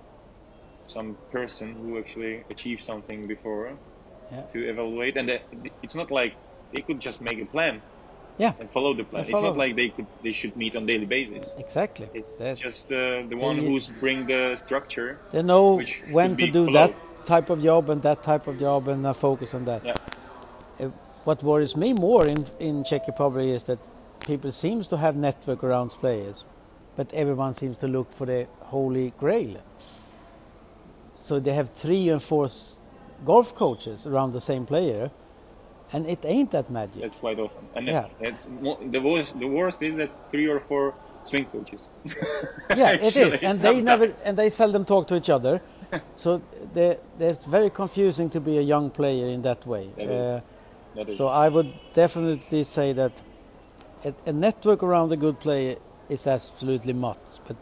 some 0.89 1.17
person 1.32 1.67
who 1.75 1.97
actually 1.99 2.43
achieved 2.49 2.82
something 2.82 3.28
before 3.28 3.65
Yeah. 4.32 4.43
to 4.54 4.60
evaluate, 4.73 5.15
and 5.19 5.28
it's 5.86 5.95
not 5.95 6.10
like 6.12 6.34
they 6.73 6.82
could 6.88 6.99
just 6.99 7.19
make 7.21 7.39
a 7.41 7.45
plan 7.56 7.82
Yeah. 8.38 8.54
and 8.60 8.69
follow 8.71 8.93
the 8.93 9.04
plan. 9.04 9.21
And 9.23 9.32
It's 9.34 9.41
not 9.49 9.58
like 9.63 9.75
they 9.75 9.89
could 9.95 10.08
they 10.25 10.34
should 10.39 10.56
meet 10.56 10.75
on 10.75 10.86
daily 10.86 11.06
basis. 11.06 11.56
Exactly. 11.58 12.08
It's 12.13 12.38
That's- 12.38 12.60
just 12.67 12.91
uh, 12.91 12.97
the 13.32 13.38
one 13.47 13.56
They- 13.58 13.65
who's 13.67 13.88
bring 14.04 14.28
the 14.28 14.56
structure. 14.65 15.10
They 15.32 15.41
know 15.52 15.82
when 16.17 16.36
to 16.38 16.45
do 16.60 16.65
followed. 16.65 16.73
that 16.73 16.91
type 17.25 17.49
of 17.54 17.60
job 17.69 17.89
and 17.89 18.02
that 18.10 18.19
type 18.23 18.45
of 18.52 18.56
job 18.60 18.88
and 18.88 19.06
uh, 19.06 19.13
focus 19.13 19.54
on 19.54 19.65
that. 19.65 19.82
Yeah. 19.86 19.95
Uh, 20.80 20.91
what 21.25 21.43
worries 21.43 21.75
me 21.75 21.93
more 21.93 22.25
in, 22.34 22.39
in 22.60 22.84
Czech 22.84 23.08
Republic 23.08 23.47
is 23.58 23.63
that 23.63 23.80
people 24.28 24.52
seems 24.52 24.88
to 24.89 24.97
have 24.97 25.15
network 25.17 25.63
around 25.63 25.89
players, 26.02 26.45
but 26.97 27.13
everyone 27.13 27.54
seems 27.54 27.78
to 27.78 27.88
look 27.88 28.12
for 28.12 28.25
the 28.25 28.47
holy 28.62 29.12
grail. 29.19 29.58
So 31.19 31.39
they 31.39 31.53
have 31.53 31.69
three 31.71 32.10
and 32.10 32.21
four 32.21 32.47
golf 33.23 33.53
coaches 33.55 34.05
around 34.08 34.32
the 34.34 34.41
same 34.41 34.65
player, 34.65 35.12
and 35.93 36.08
it 36.08 36.25
ain't 36.25 36.51
that 36.51 36.69
magic. 36.69 37.01
That's 37.01 37.17
quite 37.17 37.39
often. 37.39 37.69
And 37.75 37.88
Yeah. 37.88 38.08
mo- 38.47 38.79
the 38.82 39.01
worst. 39.01 39.39
The 39.39 39.47
worst 39.47 39.82
is 39.82 39.95
that's 39.95 40.21
three 40.32 40.47
or 40.47 40.60
four 40.60 40.95
swing 41.23 41.45
coaches. 41.45 41.88
yeah, 42.75 42.91
it 42.91 43.15
is, 43.15 43.41
and 43.43 43.60
they 43.60 43.82
never 43.82 44.13
and 44.25 44.38
they 44.38 44.49
seldom 44.49 44.86
talk 44.86 45.08
to 45.08 45.15
each 45.15 45.29
other. 45.29 45.62
so 46.15 46.41
they, 46.73 46.97
it's 47.19 47.45
very 47.45 47.69
confusing 47.69 48.29
to 48.32 48.39
be 48.39 48.58
a 48.58 48.62
young 48.62 48.91
player 48.91 49.27
in 49.27 49.41
that 49.43 49.65
way. 49.65 49.93
That 49.97 50.08
Uh, 50.08 50.12
is. 50.12 50.43
That 50.95 51.10
is. 51.10 51.17
So 51.17 51.27
I 51.27 51.47
would 51.49 51.71
definitely 51.93 52.63
say 52.63 52.93
that 52.93 53.21
a, 54.03 54.13
a 54.25 54.34
network 54.34 54.84
around 54.84 55.12
a 55.12 55.17
good 55.17 55.39
player 55.39 55.77
is 56.10 56.27
absolutely 56.27 56.93
must. 56.93 57.41
But 57.47 57.58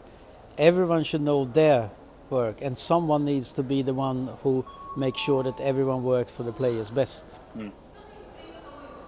everyone 0.56 1.04
should 1.04 1.22
know 1.22 1.44
their 1.44 1.90
work, 2.30 2.60
and 2.62 2.76
someone 2.78 3.24
needs 3.24 3.54
to 3.54 3.62
be 3.62 3.82
the 3.82 3.94
one 3.94 4.26
who 4.42 4.64
makes 4.96 5.20
sure 5.20 5.42
that 5.44 5.60
everyone 5.60 6.02
works 6.02 6.32
for 6.32 6.42
the 6.44 6.52
player's 6.52 6.90
best. 6.90 7.24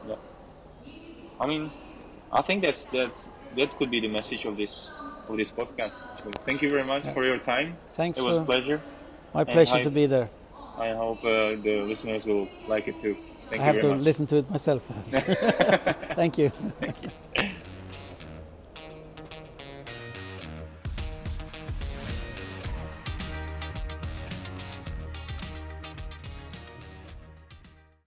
Yeah. 0.03 0.17
I 1.39 1.47
mean, 1.47 1.73
I 2.31 2.43
think 2.43 2.63
that's 2.63 2.87
that's 2.87 3.29
that 3.53 3.77
could 3.77 3.91
be 3.91 4.01
the 4.01 4.09
message 4.09 4.45
of 4.45 4.57
this 4.57 4.93
of 5.29 5.37
this 5.37 5.53
podcast. 5.53 6.03
Actually, 6.13 6.35
thank 6.45 6.63
you 6.63 6.69
very 6.71 6.85
much 6.85 7.05
Yeah. 7.05 7.15
for 7.15 7.25
your 7.25 7.39
time. 7.39 7.79
Thanks 7.95 8.19
It 8.19 8.23
was 8.23 8.37
a 8.37 8.45
pleasure. 8.45 8.85
my 9.35 9.45
pleasure 9.45 9.77
I- 9.77 9.85
to 9.85 9.91
be 9.91 10.07
there. 10.07 10.31
I 10.77 10.91
hope 10.95 11.25
uh, 11.25 11.57
the 11.67 11.85
listeners 11.87 12.25
will 12.25 12.49
like 12.65 12.87
it 12.87 13.01
too. 13.01 13.17
Thank 13.49 13.61
I 13.63 13.65
have 13.67 13.81
to 13.81 13.89
much. 13.89 14.01
listen 14.01 14.27
to 14.29 14.37
it 14.39 14.49
myself. 14.49 14.87
Thank 16.21 16.39
you. 16.39 16.51
Thank 16.81 17.03
you. 17.03 17.11